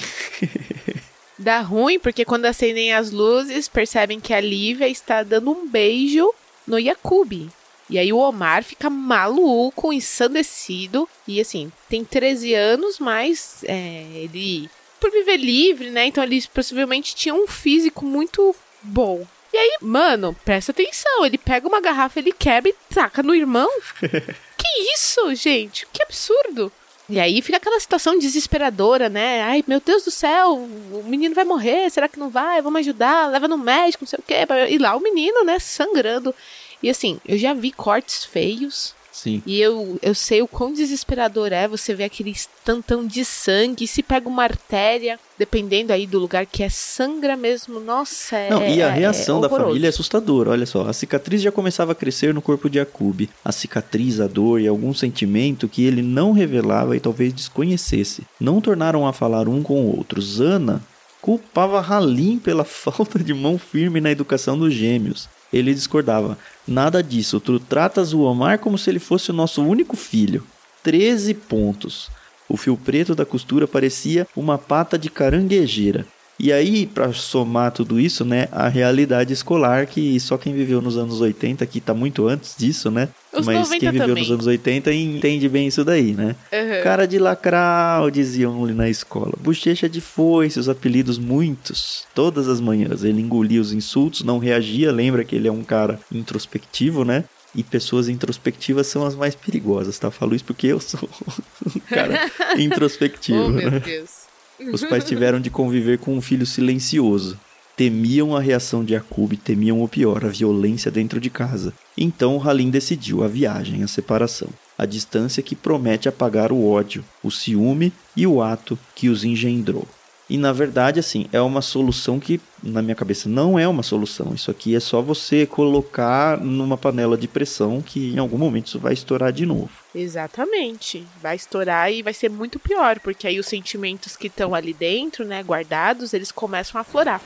dá 1.38 1.60
ruim 1.60 1.98
porque 1.98 2.24
quando 2.24 2.46
acendem 2.46 2.94
as 2.94 3.10
luzes, 3.10 3.68
percebem 3.68 4.18
que 4.18 4.32
a 4.32 4.40
Lívia 4.40 4.88
está 4.88 5.22
dando 5.22 5.50
um 5.50 5.68
beijo 5.68 6.32
no 6.66 6.78
Yakub. 6.78 7.50
E 7.90 7.98
aí 7.98 8.12
o 8.12 8.18
Omar 8.18 8.62
fica 8.62 8.88
maluco, 8.88 9.92
ensandecido. 9.92 11.08
E 11.26 11.40
assim, 11.40 11.70
tem 11.88 12.04
13 12.04 12.54
anos, 12.54 12.98
mas 12.98 13.64
é, 13.64 14.06
ele. 14.14 14.70
Por 15.00 15.10
viver 15.10 15.38
livre, 15.38 15.90
né? 15.90 16.06
Então 16.06 16.22
ele 16.22 16.42
possivelmente 16.54 17.14
tinha 17.14 17.34
um 17.34 17.46
físico 17.46 18.04
muito 18.04 18.54
bom. 18.82 19.26
E 19.52 19.56
aí, 19.56 19.76
mano, 19.80 20.36
presta 20.44 20.72
atenção. 20.72 21.24
Ele 21.24 21.38
pega 21.38 21.66
uma 21.66 21.80
garrafa, 21.80 22.18
ele 22.18 22.32
quebra 22.32 22.70
e 22.70 22.94
taca 22.94 23.22
no 23.22 23.34
irmão. 23.34 23.68
que 24.00 24.94
isso, 24.94 25.34
gente? 25.34 25.86
Que 25.92 26.02
absurdo. 26.02 26.72
E 27.08 27.18
aí 27.18 27.42
fica 27.42 27.56
aquela 27.56 27.80
situação 27.80 28.16
desesperadora, 28.16 29.08
né? 29.08 29.42
Ai, 29.42 29.64
meu 29.66 29.80
Deus 29.80 30.04
do 30.04 30.12
céu, 30.12 30.54
o 30.54 31.02
menino 31.04 31.34
vai 31.34 31.42
morrer, 31.44 31.90
será 31.90 32.06
que 32.06 32.20
não 32.20 32.30
vai? 32.30 32.62
Vamos 32.62 32.78
ajudar, 32.80 33.28
leva 33.28 33.48
no 33.48 33.58
médico, 33.58 34.04
não 34.04 34.08
sei 34.08 34.18
o 34.20 34.22
quê. 34.22 34.46
E 34.68 34.78
lá 34.78 34.94
o 34.94 35.00
menino, 35.00 35.42
né, 35.42 35.58
sangrando. 35.58 36.32
E 36.80 36.88
assim, 36.88 37.20
eu 37.26 37.36
já 37.36 37.52
vi 37.52 37.72
cortes 37.72 38.24
feios 38.24 38.94
Sim. 39.12 39.42
E 39.44 39.60
eu, 39.60 39.98
eu 40.02 40.14
sei 40.14 40.40
o 40.42 40.48
quão 40.48 40.72
desesperador 40.72 41.52
é 41.52 41.66
você 41.66 41.94
ver 41.94 42.04
aquele 42.04 42.34
tantão 42.64 43.06
de 43.06 43.24
sangue. 43.24 43.86
Se 43.86 44.02
pega 44.02 44.28
uma 44.28 44.44
artéria, 44.44 45.18
dependendo 45.38 45.92
aí 45.92 46.06
do 46.06 46.18
lugar 46.18 46.46
que 46.46 46.62
é 46.62 46.68
sangra 46.68 47.36
mesmo, 47.36 47.80
nossa, 47.80 48.36
é. 48.36 48.50
Não, 48.50 48.66
e 48.66 48.82
a 48.82 48.88
é 48.88 48.90
reação 48.90 49.38
é 49.38 49.42
da 49.42 49.48
família 49.48 49.88
é 49.88 49.90
assustadora. 49.90 50.50
Olha 50.50 50.66
só, 50.66 50.88
a 50.88 50.92
cicatriz 50.92 51.42
já 51.42 51.50
começava 51.50 51.92
a 51.92 51.94
crescer 51.94 52.32
no 52.32 52.42
corpo 52.42 52.68
de 52.70 52.78
Jacob. 52.78 53.28
A 53.44 53.52
cicatriz, 53.52 54.20
a 54.20 54.26
dor 54.26 54.60
e 54.60 54.68
algum 54.68 54.94
sentimento 54.94 55.68
que 55.68 55.84
ele 55.84 56.02
não 56.02 56.32
revelava 56.32 56.96
e 56.96 57.00
talvez 57.00 57.32
desconhecesse. 57.32 58.22
Não 58.40 58.60
tornaram 58.60 59.06
a 59.06 59.12
falar 59.12 59.48
um 59.48 59.62
com 59.62 59.80
o 59.80 59.96
outro. 59.96 60.20
Zana 60.20 60.82
culpava 61.20 61.80
Halim 61.80 62.38
pela 62.38 62.64
falta 62.64 63.18
de 63.18 63.34
mão 63.34 63.58
firme 63.58 64.00
na 64.00 64.10
educação 64.10 64.58
dos 64.58 64.72
gêmeos. 64.72 65.28
Ele 65.52 65.74
discordava. 65.74 66.38
Nada 66.70 67.02
disso. 67.02 67.40
Tu 67.40 67.58
tratas 67.58 68.12
o 68.12 68.20
Omar 68.20 68.60
como 68.60 68.78
se 68.78 68.88
ele 68.88 69.00
fosse 69.00 69.30
o 69.30 69.34
nosso 69.34 69.60
único 69.60 69.96
filho. 69.96 70.46
13 70.84 71.34
pontos. 71.34 72.08
O 72.48 72.56
fio 72.56 72.76
preto 72.76 73.12
da 73.12 73.26
costura 73.26 73.66
parecia 73.66 74.24
uma 74.36 74.56
pata 74.56 74.96
de 74.96 75.10
caranguejeira. 75.10 76.06
E 76.42 76.50
aí, 76.50 76.86
para 76.86 77.12
somar 77.12 77.70
tudo 77.70 78.00
isso, 78.00 78.24
né, 78.24 78.48
a 78.50 78.66
realidade 78.66 79.30
escolar, 79.30 79.86
que 79.86 80.18
só 80.18 80.38
quem 80.38 80.54
viveu 80.54 80.80
nos 80.80 80.96
anos 80.96 81.20
80, 81.20 81.66
que 81.66 81.82
tá 81.82 81.92
muito 81.92 82.26
antes 82.26 82.54
disso, 82.56 82.90
né? 82.90 83.10
Os 83.30 83.44
mas 83.44 83.68
quem 83.68 83.90
viveu 83.90 84.08
também. 84.08 84.22
nos 84.22 84.30
anos 84.30 84.46
80 84.46 84.90
entende 84.90 85.46
bem 85.50 85.68
isso 85.68 85.84
daí, 85.84 86.14
né? 86.14 86.34
Uhum. 86.50 86.82
Cara 86.82 87.06
de 87.06 87.18
lacral, 87.18 88.10
diziam 88.10 88.66
na 88.68 88.88
escola. 88.88 89.34
Bochecha 89.38 89.86
de 89.86 90.00
foice, 90.00 90.58
os 90.58 90.66
apelidos 90.66 91.18
muitos. 91.18 92.06
Todas 92.14 92.48
as 92.48 92.58
manhãs 92.58 93.04
ele 93.04 93.20
engolia 93.20 93.60
os 93.60 93.74
insultos, 93.74 94.22
não 94.22 94.38
reagia. 94.38 94.90
Lembra 94.90 95.24
que 95.24 95.36
ele 95.36 95.46
é 95.46 95.52
um 95.52 95.62
cara 95.62 96.00
introspectivo, 96.10 97.04
né? 97.04 97.24
E 97.54 97.62
pessoas 97.62 98.08
introspectivas 98.08 98.86
são 98.86 99.04
as 99.04 99.14
mais 99.14 99.34
perigosas, 99.34 99.98
tá? 99.98 100.10
Falo 100.10 100.34
isso 100.34 100.44
porque 100.46 100.68
eu 100.68 100.80
sou 100.80 101.06
um 101.76 101.80
cara 101.80 102.30
introspectivo. 102.58 103.44
oh, 103.44 103.48
meu 103.50 103.70
né? 103.70 103.80
Deus. 103.80 104.29
Os 104.72 104.84
pais 104.84 105.04
tiveram 105.04 105.40
de 105.40 105.48
conviver 105.48 105.98
com 105.98 106.16
um 106.16 106.20
filho 106.20 106.44
silencioso. 106.44 107.38
Temiam 107.76 108.36
a 108.36 108.40
reação 108.40 108.84
de 108.84 108.92
Jacob, 108.92 109.32
temiam 109.36 109.82
o 109.82 109.88
pior, 109.88 110.24
a 110.24 110.28
violência 110.28 110.90
dentro 110.90 111.18
de 111.18 111.30
casa. 111.30 111.72
Então 111.96 112.38
Halim 112.42 112.68
decidiu 112.68 113.24
a 113.24 113.28
viagem, 113.28 113.82
a 113.82 113.88
separação, 113.88 114.48
a 114.76 114.84
distância 114.84 115.42
que 115.42 115.56
promete 115.56 116.08
apagar 116.08 116.52
o 116.52 116.68
ódio, 116.68 117.02
o 117.22 117.30
ciúme 117.30 117.90
e 118.14 118.26
o 118.26 118.42
ato 118.42 118.78
que 118.94 119.08
os 119.08 119.24
engendrou. 119.24 119.88
E 120.30 120.38
na 120.38 120.52
verdade, 120.52 121.00
assim, 121.00 121.26
é 121.32 121.40
uma 121.40 121.60
solução 121.60 122.20
que, 122.20 122.40
na 122.62 122.80
minha 122.80 122.94
cabeça, 122.94 123.28
não 123.28 123.58
é 123.58 123.66
uma 123.66 123.82
solução. 123.82 124.32
Isso 124.32 124.48
aqui 124.48 124.76
é 124.76 124.80
só 124.80 125.02
você 125.02 125.44
colocar 125.44 126.38
numa 126.38 126.76
panela 126.76 127.18
de 127.18 127.26
pressão 127.26 127.82
que 127.82 128.14
em 128.14 128.18
algum 128.18 128.38
momento 128.38 128.68
isso 128.68 128.78
vai 128.78 128.92
estourar 128.92 129.32
de 129.32 129.44
novo. 129.44 129.70
Exatamente. 129.92 131.04
Vai 131.20 131.34
estourar 131.34 131.92
e 131.92 132.00
vai 132.00 132.14
ser 132.14 132.30
muito 132.30 132.60
pior, 132.60 133.00
porque 133.00 133.26
aí 133.26 133.40
os 133.40 133.46
sentimentos 133.46 134.16
que 134.16 134.28
estão 134.28 134.54
ali 134.54 134.72
dentro, 134.72 135.24
né, 135.24 135.42
guardados, 135.42 136.14
eles 136.14 136.30
começam 136.30 136.78
a 136.78 136.82
aflorar. 136.82 137.20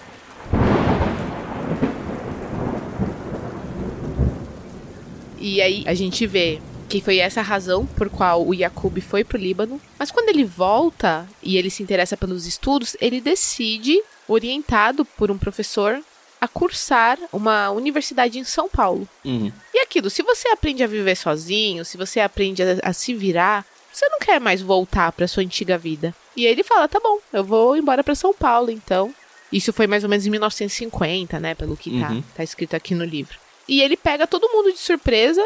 E 5.39 5.61
aí 5.61 5.85
a 5.87 5.93
gente 5.93 6.27
vê 6.27 6.59
que 6.95 7.01
foi 7.05 7.19
essa 7.19 7.41
a 7.41 7.43
razão 7.43 7.85
por 7.87 8.09
qual 8.09 8.47
o 8.47 8.55
Yacoub 8.55 9.01
foi 9.01 9.25
pro 9.25 9.37
Líbano. 9.37 9.81
Mas 9.99 10.13
quando 10.13 10.29
ele 10.29 10.45
volta 10.45 11.27
e 11.43 11.57
ele 11.57 11.69
se 11.69 11.83
interessa 11.83 12.17
pelos 12.17 12.47
estudos, 12.47 12.97
ele 13.01 13.21
decide, 13.21 14.01
orientado 14.29 15.05
por 15.05 15.29
um 15.29 15.37
professor, 15.37 16.01
a 16.41 16.47
cursar 16.47 17.19
uma 17.33 17.71
universidade 17.71 18.39
em 18.39 18.45
São 18.45 18.69
Paulo. 18.69 19.09
Uhum. 19.25 19.51
E 19.73 19.81
aquilo, 19.81 20.09
se 20.09 20.23
você 20.23 20.47
aprende 20.49 20.85
a 20.85 20.87
viver 20.87 21.17
sozinho, 21.17 21.85
se 21.85 21.97
você 21.97 22.21
aprende 22.21 22.63
a, 22.63 22.79
a 22.83 22.93
se 22.93 23.13
virar, 23.13 23.65
você 23.93 24.09
não 24.09 24.21
quer 24.21 24.39
mais 24.41 24.63
voltar 24.63 25.11
para 25.11 25.27
sua 25.27 25.43
antiga 25.43 25.77
vida. 25.77 26.15
E 26.37 26.47
aí 26.47 26.53
ele 26.53 26.63
fala: 26.63 26.87
"Tá 26.87 27.01
bom, 27.01 27.19
eu 27.33 27.43
vou 27.43 27.77
embora 27.77 28.05
para 28.05 28.15
São 28.15 28.33
Paulo, 28.33 28.71
então". 28.71 29.13
Isso 29.53 29.73
foi 29.73 29.87
mais 29.89 30.05
ou 30.05 30.11
menos 30.11 30.27
em 30.27 30.31
1950, 30.31 31.41
né, 31.41 31.55
pelo 31.57 31.77
que 31.77 31.91
tá, 32.01 32.11
Uhum. 32.11 32.23
tá 32.37 32.45
escrito 32.45 32.75
aqui 32.77 32.95
no 32.95 33.05
livro. 33.05 33.37
E 33.69 33.81
ele 33.81 33.97
pega 33.97 34.27
todo 34.27 34.49
mundo 34.51 34.73
de 34.73 34.79
surpresa, 34.79 35.45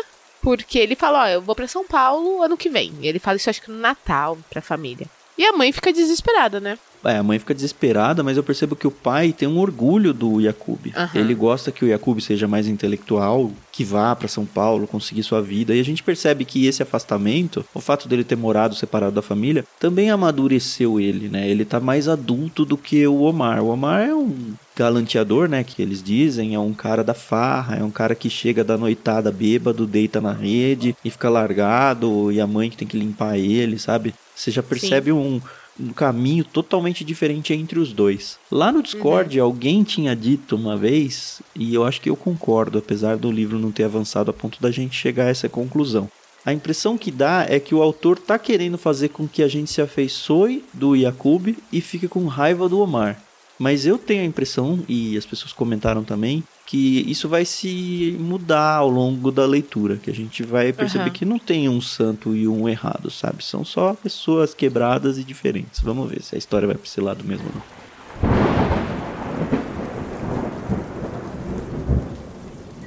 porque 0.57 0.79
ele 0.79 0.97
fala: 0.97 1.25
"Ó, 1.25 1.27
eu 1.29 1.43
vou 1.43 1.55
para 1.55 1.69
São 1.69 1.87
Paulo 1.87 2.43
ano 2.43 2.57
que 2.57 2.71
vem". 2.71 2.93
E 3.01 3.09
ele 3.09 3.19
fala 3.19 3.37
isso 3.37 3.51
acho 3.51 3.63
que 3.63 3.71
no 3.71 3.79
Natal 3.79 4.39
pra 4.49 4.63
família. 4.63 5.07
E 5.37 5.45
a 5.45 5.53
mãe 5.53 5.71
fica 5.71 5.93
desesperada, 5.93 6.59
né? 6.59 6.77
É, 7.05 7.17
a 7.17 7.23
mãe 7.23 7.39
fica 7.39 7.55
desesperada, 7.55 8.25
mas 8.25 8.37
eu 8.37 8.43
percebo 8.43 8.75
que 8.75 8.87
o 8.87 8.91
pai 8.91 9.33
tem 9.33 9.47
um 9.47 9.59
orgulho 9.59 10.13
do 10.13 10.41
Yakub. 10.41 10.93
Aham. 10.97 11.11
Ele 11.15 11.33
gosta 11.33 11.71
que 11.71 11.85
o 11.85 11.89
Yakub 11.89 12.21
seja 12.21 12.49
mais 12.49 12.67
intelectual, 12.67 13.53
que 13.71 13.85
vá 13.85 14.17
para 14.17 14.27
São 14.27 14.45
Paulo, 14.45 14.89
conseguir 14.89 15.23
sua 15.23 15.41
vida. 15.41 15.73
E 15.75 15.81
a 15.81 15.85
gente 15.85 16.03
percebe 16.03 16.45
que 16.45 16.67
esse 16.67 16.83
afastamento, 16.83 17.65
o 17.73 17.81
fato 17.81 18.09
dele 18.09 18.25
ter 18.25 18.37
morado 18.37 18.75
separado 18.75 19.15
da 19.15 19.23
família, 19.23 19.65
também 19.79 20.11
amadureceu 20.11 20.99
ele, 20.99 21.29
né? 21.29 21.49
Ele 21.49 21.65
tá 21.65 21.79
mais 21.79 22.09
adulto 22.09 22.65
do 22.65 22.77
que 22.77 23.07
o 23.07 23.23
Omar. 23.23 23.63
O 23.63 23.69
Omar 23.69 24.03
é 24.03 24.15
um 24.15 24.55
galanteador, 24.79 25.49
né, 25.49 25.65
que 25.65 25.83
eles 25.83 26.01
dizem, 26.01 26.55
é 26.55 26.59
um 26.59 26.73
cara 26.73 27.03
da 27.03 27.15
farra, 27.15 27.77
é 27.77 27.83
um 27.83 27.91
cara 27.91 28.15
que 28.15 28.31
chega 28.31 28.63
da 28.63 28.79
noitada 28.79 29.33
bêbado, 29.33 29.85
deita 29.85 30.21
na 30.21 30.33
rede 30.33 30.95
e 31.05 31.11
fica 31.11 31.29
largado, 31.29 32.31
e 32.31 32.41
a 32.41 32.47
mãe 32.47 32.71
que 32.71 32.77
tem 32.77 32.87
que 32.87 32.97
limpar 32.97 33.37
ele, 33.37 33.77
sabe? 33.77 34.15
Você 34.37 34.53
já 34.53 34.63
percebe 34.63 35.11
um, 35.11 35.41
um 35.81 35.89
caminho 35.89 36.45
totalmente 36.45 37.05
diferente 37.05 37.53
entre 37.53 37.81
os 37.81 37.93
dois. 37.93 38.39
Lá 38.53 38.71
no 38.71 38.81
Discord, 38.81 39.39
alguém 39.41 39.83
tinha 39.83 40.15
dito 40.15 40.55
uma 40.55 40.77
vez, 40.77 41.43
e 41.57 41.75
eu 41.75 41.85
acho 41.85 42.01
que 42.01 42.09
eu 42.09 42.17
concordo, 42.17 42.79
apesar 42.79 43.17
do 43.17 43.33
livro 43.33 43.59
não 43.59 43.73
ter 43.73 43.83
avançado 43.83 44.31
a 44.31 44.35
ponto 44.35 44.63
da 44.63 44.71
gente 44.71 44.95
chegar 44.95 45.25
a 45.25 45.31
essa 45.31 45.49
conclusão. 45.49 46.09
A 46.47 46.53
impressão 46.53 46.97
que 46.97 47.11
dá 47.11 47.45
é 47.49 47.59
que 47.59 47.75
o 47.75 47.83
autor 47.83 48.17
tá 48.17 48.39
querendo 48.39 48.79
fazer 48.79 49.09
com 49.09 49.27
que 49.27 49.43
a 49.43 49.49
gente 49.49 49.73
se 49.73 49.83
afeiçoe 49.83 50.65
do 50.73 50.95
Yakub 50.95 51.49
e 51.73 51.81
fique 51.81 52.07
com 52.07 52.25
raiva 52.27 52.69
do 52.69 52.81
Omar. 52.81 53.21
Mas 53.59 53.85
eu 53.85 53.99
tenho 53.99 54.23
a 54.23 54.27
impressão, 54.27 54.85
e 54.89 55.17
as 55.17 55.27
pessoas 55.27 55.53
comentaram 55.53 56.05
também, 56.05 56.45
que 56.65 57.05
isso 57.11 57.29
vai 57.29 57.45
se 57.45 58.17
mudar 58.21 58.77
ao 58.77 58.89
longo 58.89 59.33
da 59.33 59.45
leitura, 59.47 59.97
que 59.97 60.11
a 60.11 60.15
gente 60.15 60.43
vai 60.43 60.73
perceber 60.73 61.05
Aham. 61.05 61.13
que 61.13 61.25
não 61.25 61.39
tem 61.39 61.69
um 61.69 61.81
santo 61.81 62.37
e 62.37 62.47
um 62.47 62.69
errado, 62.69 63.11
sabe? 63.11 63.43
São 63.43 63.65
só 63.65 63.95
pessoas 63.95 64.55
quebradas 64.55 65.19
e 65.19 65.25
diferentes. 65.25 65.81
Vamos 65.81 66.09
ver 66.09 66.23
se 66.23 66.35
a 66.35 66.39
história 66.39 66.69
vai 66.69 66.77
para 66.77 66.87
esse 66.87 67.01
lado 67.01 67.25
mesmo 67.25 67.47
ou 67.47 67.55
não. 67.55 67.79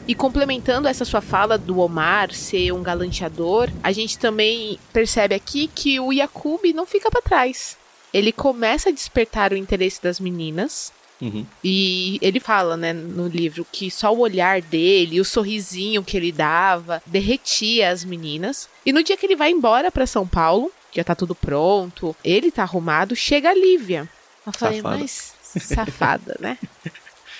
E 0.08 0.16
complementando 0.16 0.88
essa 0.88 1.06
sua 1.06 1.22
fala 1.22 1.58
do 1.58 1.80
Omar 1.80 2.34
ser 2.34 2.74
um 2.74 2.84
galanteador, 2.84 3.70
a 3.82 3.92
gente 3.92 4.20
também 4.20 4.78
percebe 4.92 5.34
aqui 5.34 5.70
que 5.74 6.00
o 6.00 6.12
Yakub 6.12 6.66
não 6.74 6.86
fica 6.86 7.10
para 7.10 7.22
trás. 7.22 7.78
Ele 8.14 8.32
começa 8.32 8.90
a 8.90 8.92
despertar 8.92 9.54
o 9.54 9.58
interesse 9.58 10.02
das 10.02 10.20
meninas. 10.20 10.92
Uhum. 11.22 11.46
E 11.64 12.18
ele 12.22 12.40
fala, 12.40 12.76
né, 12.76 12.94
no 12.94 13.28
livro, 13.28 13.66
que 13.72 13.92
só 13.92 14.12
o 14.12 14.20
olhar 14.20 14.60
dele, 14.62 15.22
o 15.22 15.26
sorrisinho 15.26 16.04
que 16.04 16.18
ele 16.18 16.32
dava, 16.32 17.02
derretia 17.06 17.92
as 17.92 18.04
meninas. 18.04 18.68
E 18.86 18.92
no 18.92 19.04
dia 19.04 19.16
que 19.16 19.26
ele 19.26 19.36
vai 19.36 19.52
embora 19.52 19.92
para 19.92 20.08
São 20.08 20.28
Paulo, 20.28 20.72
já 20.92 21.04
tá 21.04 21.14
tudo 21.14 21.36
pronto, 21.36 22.16
ele 22.24 22.52
tá 22.52 22.64
arrumado, 22.64 23.16
chega 23.16 23.52
a 23.52 23.54
Lívia. 23.54 24.10
Eu 24.46 24.52
falei, 24.52 24.82
Safada. 24.82 24.98
mas 24.98 25.34
safada, 25.60 26.38
né? 26.40 26.58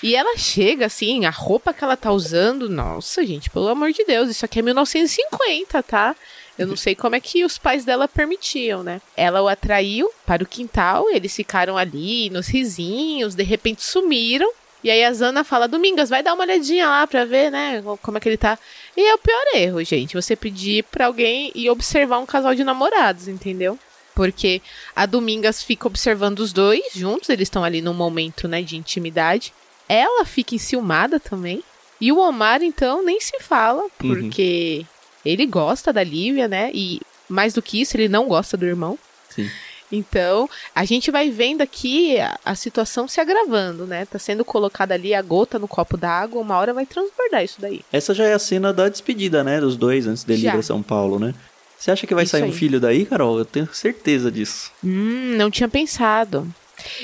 E 0.02 0.16
ela 0.16 0.36
chega 0.36 0.86
assim, 0.86 1.24
a 1.24 1.30
roupa 1.30 1.72
que 1.72 1.84
ela 1.84 1.96
tá 1.96 2.10
usando, 2.10 2.68
nossa, 2.68 3.24
gente, 3.24 3.48
pelo 3.48 3.68
amor 3.68 3.92
de 3.92 4.04
Deus, 4.04 4.28
isso 4.28 4.44
aqui 4.44 4.58
é 4.58 4.62
1950, 4.62 5.80
tá? 5.84 6.16
Eu 6.58 6.66
não 6.66 6.76
sei 6.76 6.94
como 6.94 7.16
é 7.16 7.20
que 7.20 7.44
os 7.44 7.56
pais 7.58 7.84
dela 7.84 8.06
permitiam, 8.06 8.82
né? 8.82 9.00
Ela 9.16 9.42
o 9.42 9.48
atraiu 9.48 10.10
para 10.26 10.42
o 10.42 10.46
quintal, 10.46 11.08
eles 11.10 11.34
ficaram 11.34 11.78
ali 11.78 12.28
nos 12.30 12.48
risinhos, 12.48 13.34
de 13.34 13.42
repente 13.42 13.82
sumiram. 13.82 14.50
E 14.84 14.90
aí 14.90 15.04
a 15.04 15.12
Zana 15.12 15.44
fala: 15.44 15.68
Domingas, 15.68 16.10
vai 16.10 16.22
dar 16.22 16.34
uma 16.34 16.44
olhadinha 16.44 16.88
lá 16.88 17.06
pra 17.06 17.24
ver, 17.24 17.50
né? 17.50 17.82
Como 18.02 18.18
é 18.18 18.20
que 18.20 18.28
ele 18.28 18.36
tá. 18.36 18.58
E 18.96 19.00
é 19.00 19.14
o 19.14 19.18
pior 19.18 19.44
erro, 19.54 19.82
gente. 19.84 20.14
Você 20.14 20.36
pedir 20.36 20.84
pra 20.84 21.06
alguém 21.06 21.50
e 21.54 21.70
observar 21.70 22.18
um 22.18 22.26
casal 22.26 22.54
de 22.54 22.64
namorados, 22.64 23.28
entendeu? 23.28 23.78
Porque 24.14 24.60
a 24.94 25.06
Domingas 25.06 25.62
fica 25.62 25.86
observando 25.86 26.40
os 26.40 26.52
dois 26.52 26.92
juntos, 26.94 27.30
eles 27.30 27.46
estão 27.46 27.64
ali 27.64 27.80
num 27.80 27.94
momento, 27.94 28.46
né, 28.46 28.60
de 28.60 28.76
intimidade. 28.76 29.54
Ela 29.88 30.24
fica 30.24 30.54
enciumada 30.54 31.18
também. 31.18 31.62
E 32.00 32.10
o 32.12 32.18
Omar, 32.18 32.62
então, 32.62 33.02
nem 33.04 33.20
se 33.20 33.38
fala, 33.40 33.84
porque 33.96 34.84
ele 35.24 35.46
gosta 35.46 35.92
da 35.92 36.02
Lívia, 36.02 36.48
né? 36.48 36.70
E 36.72 37.00
mais 37.28 37.54
do 37.54 37.62
que 37.62 37.80
isso, 37.80 37.96
ele 37.96 38.08
não 38.08 38.28
gosta 38.28 38.56
do 38.56 38.66
irmão. 38.66 38.98
Sim. 39.30 39.48
Então, 39.90 40.48
a 40.74 40.86
gente 40.86 41.10
vai 41.10 41.30
vendo 41.30 41.60
aqui 41.60 42.18
a, 42.18 42.38
a, 42.46 42.54
situação 42.54 43.06
se 43.06 43.20
agravando, 43.20 43.86
né? 43.86 44.06
Tá 44.06 44.18
sendo 44.18 44.42
colocada 44.42 44.94
ali 44.94 45.12
a 45.12 45.20
gota 45.20 45.58
no 45.58 45.68
copo 45.68 45.98
d'água, 45.98 46.40
uma 46.40 46.56
hora 46.56 46.72
vai 46.72 46.86
transbordar 46.86 47.44
isso 47.44 47.60
daí. 47.60 47.82
Essa 47.92 48.14
já 48.14 48.24
é 48.24 48.32
a 48.32 48.38
cena 48.38 48.72
da 48.72 48.88
despedida, 48.88 49.44
né? 49.44 49.60
Dos 49.60 49.76
dois 49.76 50.06
antes 50.06 50.24
dele 50.24 50.40
já. 50.40 50.54
ir 50.54 50.58
a 50.58 50.62
São 50.62 50.82
Paulo, 50.82 51.18
né? 51.18 51.34
Você 51.78 51.90
acha 51.90 52.06
que 52.06 52.14
vai 52.14 52.24
isso 52.24 52.30
sair 52.30 52.44
aí. 52.44 52.48
um 52.48 52.52
filho 52.52 52.80
daí, 52.80 53.04
Carol? 53.04 53.38
Eu 53.38 53.44
tenho 53.44 53.68
certeza 53.70 54.32
disso. 54.32 54.70
Hum, 54.82 55.34
não 55.36 55.50
tinha 55.50 55.68
pensado. 55.68 56.48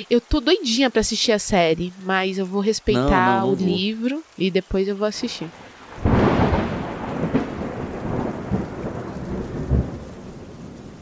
Eu 0.08 0.20
tô 0.20 0.40
doidinha 0.40 0.88
para 0.88 1.00
assistir 1.00 1.32
a 1.32 1.38
série, 1.38 1.92
mas 2.04 2.38
eu 2.38 2.46
vou 2.46 2.60
respeitar 2.60 3.40
não, 3.40 3.40
não, 3.40 3.46
não 3.48 3.52
o 3.52 3.56
vou. 3.56 3.66
livro 3.66 4.24
e 4.38 4.50
depois 4.50 4.88
eu 4.88 4.96
vou 4.96 5.06
assistir. 5.06 5.48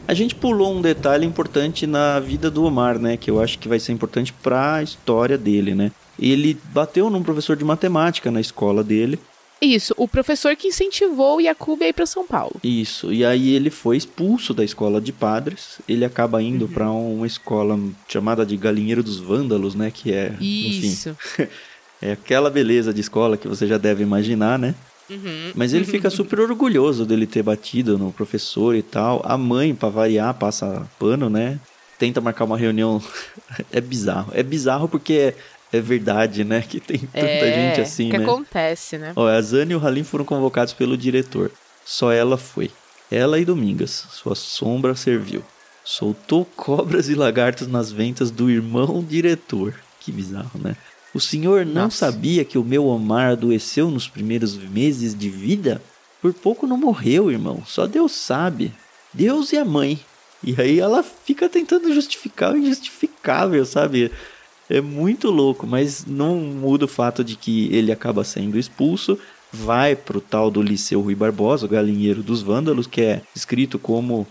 A 0.07 0.13
gente 0.13 0.33
pulou 0.33 0.73
um 0.73 0.81
detalhe 0.81 1.25
importante 1.25 1.85
na 1.85 2.17
vida 2.19 2.49
do 2.49 2.63
Omar, 2.63 2.97
né? 2.97 3.17
Que 3.17 3.29
eu 3.29 3.41
acho 3.41 3.59
que 3.59 3.67
vai 3.67 3.77
ser 3.77 3.91
importante 3.91 4.31
para 4.31 4.75
a 4.75 4.83
história 4.83 5.37
dele, 5.37 5.75
né? 5.75 5.91
Ele 6.17 6.57
bateu 6.71 7.09
num 7.09 7.21
professor 7.21 7.57
de 7.57 7.65
matemática 7.65 8.31
na 8.31 8.39
escola 8.39 8.83
dele. 8.83 9.19
Isso, 9.61 9.93
o 9.97 10.07
professor 10.07 10.55
que 10.55 10.67
incentivou 10.67 11.37
o 11.37 11.41
Yakub 11.41 11.81
a 11.81 11.87
ir 11.87 11.93
para 11.93 12.05
São 12.05 12.25
Paulo. 12.25 12.55
Isso, 12.63 13.11
e 13.11 13.25
aí 13.25 13.49
ele 13.49 13.69
foi 13.69 13.97
expulso 13.97 14.53
da 14.53 14.63
escola 14.63 15.01
de 15.01 15.11
padres. 15.11 15.79
Ele 15.89 16.05
acaba 16.05 16.41
indo 16.41 16.65
uhum. 16.65 16.71
para 16.71 16.91
uma 16.91 17.27
escola 17.27 17.77
chamada 18.07 18.45
de 18.45 18.55
Galinheiro 18.55 19.03
dos 19.03 19.17
Vândalos, 19.17 19.75
né? 19.75 19.91
Que 19.91 20.13
é. 20.13 20.33
Isso. 20.39 21.09
Enfim, 21.09 21.47
é 22.01 22.11
aquela 22.13 22.49
beleza 22.49 22.93
de 22.93 23.01
escola 23.01 23.35
que 23.35 23.47
você 23.47 23.67
já 23.67 23.77
deve 23.77 24.03
imaginar, 24.03 24.57
né? 24.57 24.73
Uhum. 25.09 25.51
Mas 25.55 25.73
ele 25.73 25.85
fica 25.85 26.09
super 26.09 26.39
orgulhoso 26.39 27.05
dele 27.05 27.25
ter 27.25 27.43
batido 27.43 27.97
no 27.97 28.11
professor 28.11 28.75
e 28.75 28.81
tal. 28.81 29.21
A 29.23 29.37
mãe, 29.37 29.73
pra 29.73 29.89
variar, 29.89 30.33
passa 30.33 30.87
pano, 30.99 31.29
né? 31.29 31.59
Tenta 31.97 32.21
marcar 32.21 32.45
uma 32.45 32.57
reunião. 32.57 33.01
é 33.71 33.81
bizarro. 33.81 34.31
É 34.33 34.43
bizarro 34.43 34.87
porque 34.87 35.13
é, 35.13 35.77
é 35.77 35.81
verdade, 35.81 36.43
né? 36.43 36.61
Que 36.61 36.79
tem 36.79 36.99
tanta 36.99 37.25
é, 37.25 37.53
gente 37.53 37.81
assim, 37.81 38.09
que 38.09 38.17
né? 38.17 38.23
acontece, 38.23 38.97
né? 38.97 39.13
Ó, 39.15 39.27
a 39.27 39.41
Zane 39.41 39.73
e 39.73 39.75
o 39.75 39.85
Halim 39.85 40.03
foram 40.03 40.25
convocados 40.25 40.73
pelo 40.73 40.97
diretor. 40.97 41.51
Só 41.85 42.11
ela 42.11 42.37
foi. 42.37 42.69
Ela 43.09 43.39
e 43.39 43.45
Domingas. 43.45 44.07
Sua 44.11 44.35
sombra 44.35 44.95
serviu. 44.95 45.43
Soltou 45.83 46.43
cobras 46.43 47.07
e 47.07 47.15
lagartos 47.15 47.67
nas 47.67 47.91
ventas 47.91 48.29
do 48.29 48.49
irmão 48.49 49.01
diretor. 49.01 49.73
Que 50.01 50.11
bizarro, 50.11 50.59
né? 50.59 50.75
O 51.17 51.19
senhor 51.19 51.65
não 51.65 51.85
Nossa. 51.85 52.11
sabia 52.11 52.45
que 52.45 52.59
o 52.59 52.63
meu 52.63 52.85
Omar 52.85 53.31
adoeceu 53.31 53.89
nos 53.89 54.07
primeiros 54.07 54.55
meses 54.55 55.17
de 55.17 55.31
vida? 55.31 55.81
Por 56.21 56.31
pouco 56.31 56.67
não 56.67 56.77
morreu, 56.77 57.31
irmão. 57.31 57.63
Só 57.65 57.87
Deus 57.87 58.11
sabe. 58.11 58.71
Deus 59.11 59.51
e 59.51 59.57
a 59.57 59.65
mãe. 59.65 59.99
E 60.43 60.53
aí 60.61 60.79
ela 60.79 61.01
fica 61.01 61.49
tentando 61.49 61.91
justificar 61.91 62.53
o 62.53 62.57
injustificável, 62.57 63.65
sabe? 63.65 64.11
É 64.69 64.79
muito 64.79 65.31
louco, 65.31 65.65
mas 65.65 66.05
não 66.05 66.35
muda 66.35 66.85
o 66.85 66.87
fato 66.87 67.23
de 67.23 67.35
que 67.35 67.67
ele 67.73 67.91
acaba 67.91 68.23
sendo 68.23 68.59
expulso, 68.59 69.17
vai 69.51 69.95
pro 69.95 70.21
tal 70.21 70.51
do 70.51 70.61
Liceu 70.61 71.01
Rui 71.01 71.15
Barbosa, 71.15 71.65
o 71.65 71.69
galinheiro 71.69 72.21
dos 72.21 72.43
vândalos, 72.43 72.85
que 72.85 73.01
é 73.01 73.23
escrito 73.35 73.79
como 73.79 74.27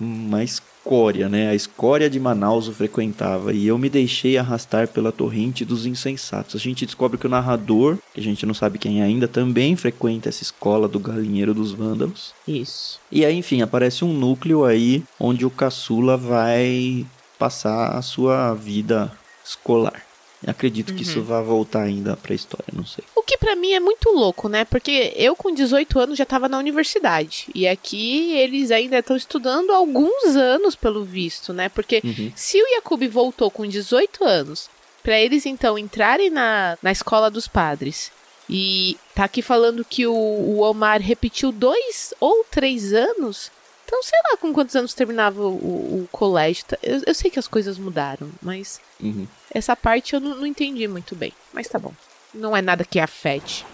uma 0.00 0.42
escória, 0.42 1.28
né? 1.28 1.50
A 1.50 1.54
escória 1.54 2.08
de 2.08 2.18
Manaus 2.18 2.68
o 2.68 2.72
frequentava 2.72 3.52
e 3.52 3.66
eu 3.66 3.78
me 3.78 3.88
deixei 3.88 4.38
arrastar 4.38 4.88
pela 4.88 5.12
torrente 5.12 5.64
dos 5.64 5.86
insensatos. 5.86 6.54
A 6.54 6.58
gente 6.58 6.86
descobre 6.86 7.18
que 7.18 7.26
o 7.26 7.30
narrador, 7.30 7.98
que 8.14 8.20
a 8.20 8.22
gente 8.22 8.46
não 8.46 8.54
sabe 8.54 8.78
quem 8.78 9.00
é 9.00 9.04
ainda, 9.04 9.28
também 9.28 9.76
frequenta 9.76 10.28
essa 10.28 10.42
escola 10.42 10.88
do 10.88 10.98
galinheiro 10.98 11.52
dos 11.52 11.72
vândalos. 11.72 12.32
Isso. 12.46 13.00
E 13.10 13.24
aí, 13.24 13.36
enfim, 13.36 13.62
aparece 13.62 14.04
um 14.04 14.12
núcleo 14.12 14.64
aí 14.64 15.02
onde 15.18 15.44
o 15.44 15.50
caçula 15.50 16.16
vai 16.16 17.06
passar 17.38 17.96
a 17.96 18.02
sua 18.02 18.54
vida 18.54 19.12
escolar. 19.44 20.07
Acredito 20.46 20.94
que 20.94 21.02
uhum. 21.02 21.08
isso 21.08 21.22
vai 21.22 21.42
voltar 21.42 21.82
ainda 21.82 22.16
pra 22.16 22.34
história, 22.34 22.66
não 22.72 22.86
sei. 22.86 23.04
O 23.14 23.22
que 23.22 23.36
para 23.36 23.56
mim 23.56 23.72
é 23.72 23.80
muito 23.80 24.10
louco, 24.10 24.48
né? 24.48 24.64
Porque 24.64 25.12
eu 25.16 25.34
com 25.34 25.52
18 25.52 25.98
anos 25.98 26.18
já 26.18 26.24
tava 26.24 26.48
na 26.48 26.58
universidade. 26.58 27.48
E 27.54 27.66
aqui 27.66 28.32
eles 28.34 28.70
ainda 28.70 28.98
estão 28.98 29.16
estudando 29.16 29.70
alguns 29.70 30.36
anos, 30.36 30.76
pelo 30.76 31.04
visto, 31.04 31.52
né? 31.52 31.68
Porque 31.68 32.00
uhum. 32.04 32.32
se 32.36 32.62
o 32.62 32.66
Yakub 32.74 33.02
voltou 33.08 33.50
com 33.50 33.66
18 33.66 34.24
anos, 34.24 34.70
para 35.02 35.18
eles 35.18 35.44
então 35.44 35.78
entrarem 35.78 36.30
na, 36.30 36.78
na 36.82 36.92
escola 36.92 37.30
dos 37.30 37.48
padres 37.48 38.12
e 38.48 38.96
tá 39.14 39.24
aqui 39.24 39.42
falando 39.42 39.84
que 39.84 40.06
o, 40.06 40.14
o 40.14 40.60
Omar 40.60 41.00
repetiu 41.00 41.52
dois 41.52 42.14
ou 42.18 42.44
três 42.50 42.92
anos. 42.92 43.50
Então, 43.88 44.02
sei 44.02 44.18
lá 44.30 44.36
com 44.36 44.52
quantos 44.52 44.76
anos 44.76 44.92
terminava 44.92 45.40
o, 45.40 46.02
o 46.02 46.08
colégio. 46.12 46.66
Eu, 46.82 47.00
eu, 47.06 47.14
sei 47.14 47.30
que 47.30 47.38
as 47.38 47.48
coisas 47.48 47.78
mudaram, 47.78 48.28
mas 48.42 48.82
uhum. 49.00 49.26
essa 49.50 49.74
parte 49.74 50.12
eu 50.12 50.20
não, 50.20 50.36
não 50.36 50.46
entendi 50.46 50.86
muito 50.86 51.16
bem. 51.16 51.32
Mas 51.54 51.68
tá 51.68 51.78
bom. 51.78 51.94
Não 52.34 52.54
é 52.54 52.60
nada 52.60 52.84
que 52.84 53.00
afete. 53.00 53.64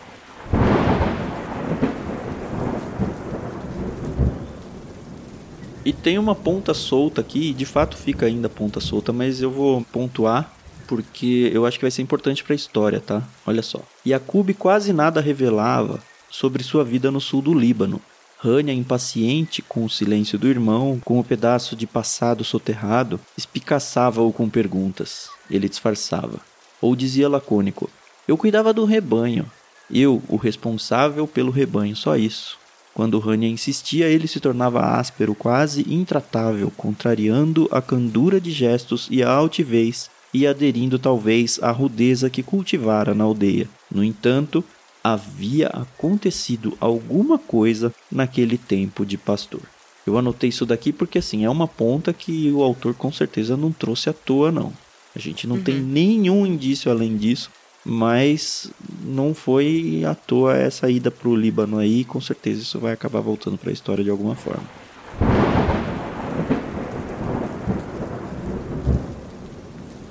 E 5.84 5.92
tem 5.92 6.16
uma 6.16 6.36
ponta 6.36 6.72
solta 6.72 7.20
aqui, 7.20 7.52
de 7.52 7.66
fato 7.66 7.96
fica 7.96 8.26
ainda 8.26 8.48
ponta 8.48 8.78
solta, 8.78 9.12
mas 9.12 9.42
eu 9.42 9.50
vou 9.50 9.82
pontuar 9.82 10.54
porque 10.86 11.50
eu 11.52 11.66
acho 11.66 11.76
que 11.76 11.84
vai 11.84 11.90
ser 11.90 12.02
importante 12.02 12.44
para 12.44 12.52
a 12.52 12.56
história, 12.56 13.00
tá? 13.00 13.20
Olha 13.44 13.62
só. 13.62 13.80
Yakub 14.06 14.54
quase 14.54 14.92
nada 14.92 15.20
revelava 15.20 16.00
sobre 16.30 16.62
sua 16.62 16.84
vida 16.84 17.10
no 17.10 17.20
sul 17.20 17.42
do 17.42 17.52
Líbano, 17.52 18.00
Rania, 18.44 18.74
impaciente 18.74 19.62
com 19.62 19.86
o 19.86 19.88
silêncio 19.88 20.38
do 20.38 20.46
irmão, 20.46 21.00
com 21.02 21.18
o 21.18 21.24
pedaço 21.24 21.74
de 21.74 21.86
passado 21.86 22.44
soterrado, 22.44 23.18
espicaçava-o 23.38 24.30
com 24.34 24.50
perguntas. 24.50 25.30
Ele 25.50 25.66
disfarçava. 25.66 26.38
Ou 26.78 26.94
dizia 26.94 27.26
lacônico: 27.26 27.88
Eu 28.28 28.36
cuidava 28.36 28.74
do 28.74 28.84
rebanho. 28.84 29.50
Eu, 29.90 30.22
o 30.28 30.36
responsável 30.36 31.26
pelo 31.26 31.50
rebanho, 31.50 31.96
só 31.96 32.18
isso. 32.18 32.58
Quando 32.92 33.18
Rania 33.18 33.48
insistia, 33.48 34.08
ele 34.08 34.28
se 34.28 34.38
tornava 34.38 34.98
áspero, 34.98 35.34
quase 35.34 35.80
intratável, 35.90 36.70
contrariando 36.76 37.66
a 37.72 37.80
candura 37.80 38.38
de 38.38 38.50
gestos 38.50 39.08
e 39.10 39.22
a 39.22 39.30
altivez, 39.30 40.10
e 40.34 40.46
aderindo 40.46 40.98
talvez 40.98 41.58
à 41.62 41.70
rudeza 41.70 42.28
que 42.28 42.42
cultivara 42.42 43.14
na 43.14 43.24
aldeia. 43.24 43.68
No 43.90 44.04
entanto, 44.04 44.62
havia 45.04 45.66
acontecido 45.68 46.76
alguma 46.80 47.38
coisa 47.38 47.94
naquele 48.10 48.56
tempo 48.56 49.04
de 49.04 49.18
pastor. 49.18 49.60
Eu 50.06 50.16
anotei 50.16 50.48
isso 50.48 50.64
daqui 50.64 50.92
porque 50.92 51.18
assim 51.18 51.44
é 51.44 51.50
uma 51.50 51.68
ponta 51.68 52.12
que 52.12 52.50
o 52.50 52.62
autor 52.62 52.94
com 52.94 53.12
certeza 53.12 53.54
não 53.56 53.70
trouxe 53.70 54.08
à 54.08 54.14
toa 54.14 54.50
não. 54.50 54.72
A 55.14 55.18
gente 55.18 55.46
não 55.46 55.56
uhum. 55.56 55.62
tem 55.62 55.78
nenhum 55.78 56.46
indício 56.46 56.90
além 56.90 57.16
disso, 57.16 57.50
mas 57.84 58.70
não 59.04 59.34
foi 59.34 60.02
à 60.06 60.14
toa 60.14 60.56
essa 60.56 60.90
ida 60.90 61.10
para 61.10 61.28
o 61.28 61.36
Líbano 61.36 61.78
aí, 61.78 62.04
com 62.04 62.20
certeza 62.20 62.62
isso 62.62 62.78
vai 62.78 62.92
acabar 62.92 63.20
voltando 63.20 63.58
para 63.58 63.70
a 63.70 63.72
história 63.72 64.02
de 64.02 64.10
alguma 64.10 64.34
forma. 64.34 64.64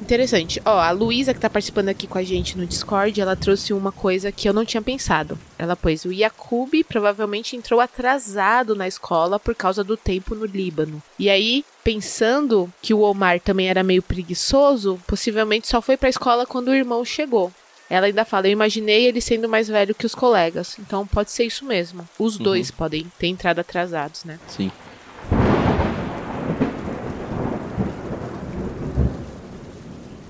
Interessante. 0.04 0.62
Ó, 0.66 0.80
a 0.80 0.92
Luísa 0.92 1.34
que 1.34 1.40
tá 1.40 1.50
participando 1.50 1.88
aqui 1.88 2.08
com 2.08 2.18
a 2.18 2.24
gente 2.24 2.58
no 2.58 2.66
Discord, 2.66 3.22
ela 3.22 3.38
trouxe 3.38 3.72
uma 3.72 3.90
coisa 3.90 4.34
que 4.34 4.50
eu 4.50 4.54
não 4.54 4.66
tinha 4.66 4.82
pensado. 4.82 5.40
Ela 5.58 5.78
pôs: 5.78 6.04
o 6.04 6.12
Yakub 6.12 6.84
provavelmente 6.90 7.56
entrou 7.56 7.80
atrasado 7.80 8.76
na 8.76 8.86
escola 8.86 9.40
por 9.40 9.56
causa 9.56 9.82
do 9.82 9.96
tempo 9.96 10.36
no 10.36 10.46
Líbano. 10.46 11.02
E 11.18 11.30
aí, 11.30 11.64
pensando 11.86 12.72
que 12.82 12.94
o 12.94 13.00
Omar 13.00 13.40
também 13.40 13.70
era 13.70 13.82
meio 13.82 14.04
preguiçoso, 14.04 15.00
possivelmente 15.08 15.70
só 15.70 15.82
foi 15.82 15.96
pra 15.96 16.10
escola 16.10 16.46
quando 16.46 16.68
o 16.68 16.76
irmão 16.76 17.06
chegou. 17.06 17.50
Ela 17.90 18.08
ainda 18.08 18.26
fala: 18.26 18.48
Eu 18.48 18.52
imaginei 18.52 19.06
ele 19.06 19.22
sendo 19.22 19.48
mais 19.48 19.70
velho 19.70 19.96
que 19.96 20.06
os 20.06 20.14
colegas. 20.14 20.76
Então 20.80 21.08
pode 21.08 21.32
ser 21.32 21.46
isso 21.46 21.64
mesmo. 21.64 22.06
Os 22.20 22.36
uhum. 22.36 22.44
dois 22.44 22.72
podem 22.72 23.10
ter 23.18 23.28
entrado 23.28 23.60
atrasados, 23.60 24.26
né? 24.26 24.38
Sim. 24.50 24.70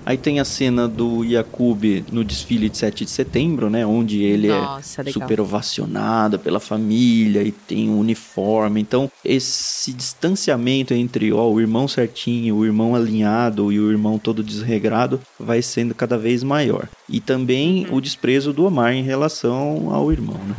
Aí 0.06 0.16
tem 0.16 0.38
a 0.38 0.44
cena 0.44 0.86
do 0.86 1.24
Yakub 1.24 2.04
no 2.12 2.22
desfile 2.22 2.68
de 2.68 2.76
7 2.76 3.04
de 3.04 3.10
setembro, 3.10 3.70
né? 3.70 3.86
Onde 3.86 4.22
ele 4.22 4.48
é 4.48 4.60
Nossa, 4.60 5.00
é 5.00 5.04
legal. 5.04 5.22
super 5.22 5.40
ovacionado 5.40 6.38
pela 6.38 6.60
família 6.60 7.42
e 7.42 7.50
tem 7.50 7.88
um 7.88 7.98
uniforme. 7.98 8.80
Então, 8.80 9.10
esse 9.24 9.92
distanciamento 9.92 10.92
entre 10.92 11.32
ó, 11.32 11.48
o 11.48 11.60
irmão 11.60 11.88
certinho, 11.88 12.56
o 12.56 12.64
irmão 12.64 12.94
alinhado 12.94 13.72
e 13.72 13.80
o 13.80 13.90
irmão 13.90 14.18
todo 14.18 14.42
desregrado 14.42 15.20
vai 15.40 15.62
sendo 15.62 15.94
cada 15.94 16.18
vez 16.18 16.42
maior. 16.42 16.88
E 17.08 17.20
também 17.20 17.86
uhum. 17.86 17.96
o 17.96 18.00
desprezo 18.00 18.52
do 18.52 18.64
Omar 18.66 18.92
em 18.92 19.02
relação 19.02 19.90
ao 19.90 20.12
irmão, 20.12 20.38
né? 20.46 20.54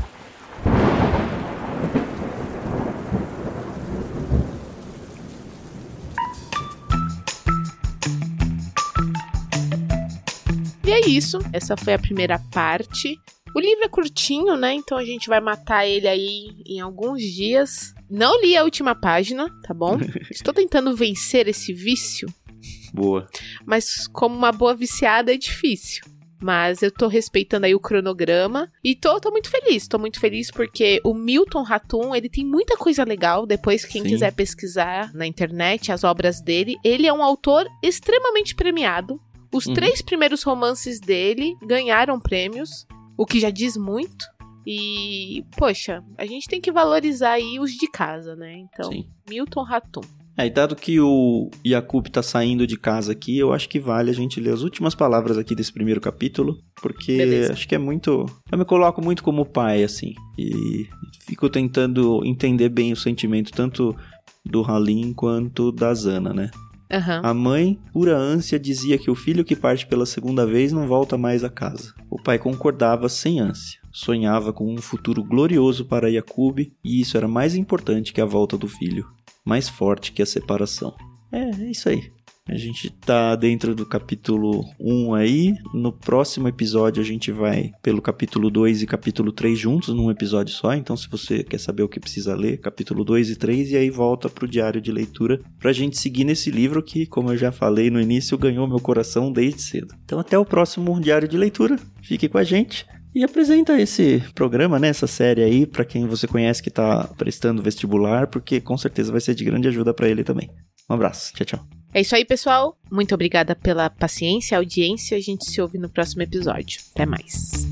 É 11.06 11.10
isso. 11.10 11.40
Essa 11.54 11.78
foi 11.78 11.94
a 11.94 12.00
primeira 12.00 12.40
parte 12.52 13.20
O 13.54 13.60
livro 13.60 13.86
é 13.86 13.90
curtinho, 13.90 14.58
né? 14.58 14.74
Então 14.74 14.98
a 14.98 15.06
gente 15.06 15.30
vai 15.30 15.40
matar 15.40 15.88
ele 15.88 16.08
aí 16.08 16.50
em 16.66 16.80
alguns 16.82 17.22
dias. 17.22 17.94
Não 18.10 18.42
li 18.42 18.58
a 18.58 18.64
última 18.64 18.94
página, 18.94 19.50
tá 19.64 19.74
bom? 19.74 19.98
Estou 20.30 20.54
tentando 20.54 20.96
vencer 20.96 21.48
esse 21.48 21.72
vício. 21.74 22.28
Boa. 22.94 23.28
Mas 23.66 24.08
como 24.08 24.36
uma 24.36 24.52
boa 24.52 24.76
viciada 24.76 25.34
é 25.34 25.38
difícil. 25.38 26.04
Mas 26.42 26.84
eu 26.84 26.92
tô 26.92 27.08
respeitando 27.08 27.66
aí 27.66 27.74
o 27.74 27.80
cronograma 27.80 28.72
e 28.84 28.94
tô, 28.94 29.20
tô 29.20 29.32
muito 29.32 29.50
feliz. 29.50 29.88
Tô 29.88 29.98
muito 29.98 30.20
feliz 30.20 30.52
porque 30.52 31.02
o 31.04 31.14
Milton 31.14 31.64
Ratum, 31.64 32.14
ele 32.14 32.30
tem 32.30 32.46
muita 32.46 32.78
coisa 32.78 33.04
legal. 33.04 33.46
Depois, 33.46 33.86
quem 33.86 34.04
Sim. 34.04 34.10
quiser 34.10 34.34
pesquisar 34.34 35.14
na 35.14 35.26
internet 35.26 35.92
as 35.92 36.04
obras 36.04 36.42
dele, 36.42 36.76
ele 36.84 37.08
é 37.08 37.14
um 37.14 37.24
autor 37.24 37.66
extremamente 37.82 38.54
premiado. 38.54 39.20
Os 39.56 39.66
uhum. 39.66 39.74
três 39.74 40.02
primeiros 40.02 40.44
romances 40.44 41.00
dele 41.00 41.56
ganharam 41.66 42.20
prêmios, 42.20 42.86
o 43.18 43.26
que 43.26 43.40
já 43.40 43.50
diz 43.50 43.78
muito. 43.78 44.26
E, 44.68 45.46
poxa, 45.58 46.04
a 46.18 46.26
gente 46.26 46.48
tem 46.48 46.60
que 46.60 46.72
valorizar 46.72 47.34
aí 47.34 47.60
os 47.60 47.72
de 47.72 47.88
casa, 47.88 48.36
né? 48.36 48.58
Então, 48.58 48.92
Sim. 48.92 49.08
Milton 49.30 49.64
Ratum. 49.64 50.02
É, 50.38 50.48
e 50.48 50.50
dado 50.50 50.76
que 50.76 51.00
o 51.00 51.50
Yakub 51.66 52.08
tá 52.08 52.22
saindo 52.22 52.68
de 52.68 52.78
casa 52.78 53.14
aqui, 53.14 53.38
eu 53.38 53.54
acho 53.54 53.70
que 53.70 53.80
vale 53.80 54.12
a 54.12 54.14
gente 54.14 54.40
ler 54.40 54.54
as 54.54 54.64
últimas 54.64 54.94
palavras 54.94 55.38
aqui 55.38 55.56
desse 55.56 55.72
primeiro 55.72 56.02
capítulo, 56.02 56.60
porque 56.82 57.16
Beleza. 57.16 57.54
acho 57.54 57.68
que 57.68 57.76
é 57.76 57.78
muito. 57.78 58.26
Eu 58.52 58.58
me 58.58 58.66
coloco 58.66 59.02
muito 59.02 59.24
como 59.24 59.46
pai, 59.46 59.84
assim, 59.84 60.14
e 60.38 60.88
fico 61.26 61.50
tentando 61.50 62.26
entender 62.26 62.68
bem 62.68 62.92
o 62.92 62.98
sentimento 62.98 63.52
tanto 63.52 63.96
do 64.44 64.62
Halim 64.62 65.14
quanto 65.14 65.72
da 65.72 65.94
Zana, 65.94 66.34
né? 66.34 66.52
Uhum. 66.92 67.20
A 67.24 67.34
mãe, 67.34 67.80
pura 67.92 68.16
ânsia, 68.16 68.60
dizia 68.60 68.98
que 68.98 69.10
o 69.10 69.16
filho 69.16 69.44
que 69.44 69.56
parte 69.56 69.88
pela 69.88 70.06
segunda 70.06 70.46
vez 70.46 70.72
não 70.72 70.88
volta 70.88 71.18
mais 71.18 71.44
a 71.44 71.50
casa. 71.50 71.94
O 72.10 72.22
pai 72.22 72.38
concordava 72.38 73.10
sem 73.10 73.40
ânsia. 73.40 73.80
Sonhava 73.92 74.54
com 74.54 74.74
um 74.74 74.78
futuro 74.78 75.24
glorioso 75.24 75.86
para 75.86 76.10
Yakub 76.10 76.60
e 76.60 77.02
isso 77.02 77.18
era 77.18 77.28
mais 77.28 77.56
importante 77.56 78.14
que 78.14 78.22
a 78.22 78.26
volta 78.26 78.58
do 78.58 78.68
filho 78.68 79.08
mais 79.46 79.70
forte 79.70 80.12
que 80.12 80.24
a 80.24 80.26
separação. 80.26 80.96
É, 81.32 81.52
é 81.52 81.70
isso 81.70 81.88
aí. 81.88 82.12
A 82.48 82.58
gente 82.58 82.92
tá 82.92 83.36
dentro 83.36 83.74
do 83.74 83.88
capítulo 83.88 84.64
1 84.80 85.16
aí. 85.16 85.56
No 85.74 85.92
próximo 85.92 86.48
episódio 86.48 87.02
a 87.02 87.06
gente 87.06 87.32
vai 87.32 87.72
pelo 87.82 88.02
capítulo 88.02 88.52
2 88.52 88.84
e 88.84 88.88
capítulo 88.88 89.32
3 89.32 89.58
juntos 89.58 89.90
num 89.90 90.12
episódio 90.12 90.54
só. 90.54 90.74
Então, 90.76 90.96
se 90.96 91.10
você 91.10 91.44
quer 91.44 91.60
saber 91.60 91.82
o 91.82 91.90
que 91.90 92.00
precisa 92.00 92.36
ler, 92.36 92.60
capítulo 92.60 93.04
2 93.04 93.32
e 93.32 93.36
3, 93.36 93.72
e 93.72 93.78
aí 93.78 93.90
volta 93.90 94.30
pro 94.30 94.48
diário 94.48 94.80
de 94.80 94.92
leitura 94.92 95.42
pra 95.60 95.74
gente 95.74 95.98
seguir 95.98 96.24
nesse 96.24 96.52
livro 96.52 96.84
que, 96.84 97.08
como 97.08 97.32
eu 97.32 97.38
já 97.38 97.52
falei 97.52 97.90
no 97.90 98.00
início, 98.00 98.38
ganhou 98.38 98.68
meu 98.68 98.80
coração 98.80 99.32
desde 99.32 99.64
cedo. 99.64 99.96
Então, 100.06 100.20
até 100.20 100.38
o 100.38 100.46
próximo 100.46 101.00
diário 101.02 101.28
de 101.28 101.38
leitura. 101.38 101.80
Fique 102.04 102.30
com 102.30 102.38
a 102.38 102.44
gente. 102.44 102.86
E 103.16 103.24
apresenta 103.24 103.80
esse 103.82 104.22
programa, 104.36 104.78
né, 104.78 104.90
essa 104.90 105.08
série 105.08 105.42
aí, 105.42 105.66
para 105.66 105.86
quem 105.86 106.06
você 106.06 106.28
conhece 106.28 106.62
que 106.62 106.70
tá 106.70 107.10
prestando 107.18 107.64
vestibular, 107.64 108.28
porque 108.28 108.62
com 108.62 108.78
certeza 108.78 109.12
vai 109.12 109.22
ser 109.22 109.34
de 109.34 109.44
grande 109.44 109.68
ajuda 109.68 109.94
para 109.94 110.10
ele 110.10 110.24
também. 110.24 110.50
Um 110.88 110.94
abraço, 110.94 111.34
tchau, 111.34 111.46
tchau. 111.46 111.75
É 111.96 112.02
isso 112.02 112.14
aí, 112.14 112.26
pessoal. 112.26 112.78
Muito 112.92 113.16
obrigada 113.16 113.56
pela 113.56 113.90
paciência, 113.90 114.58
audiência. 114.58 115.16
A 115.16 115.22
gente 115.22 115.46
se 115.50 115.62
ouve 115.62 115.78
no 115.78 115.88
próximo 115.88 116.24
episódio. 116.24 116.82
Até 116.92 117.06
mais. 117.06 117.66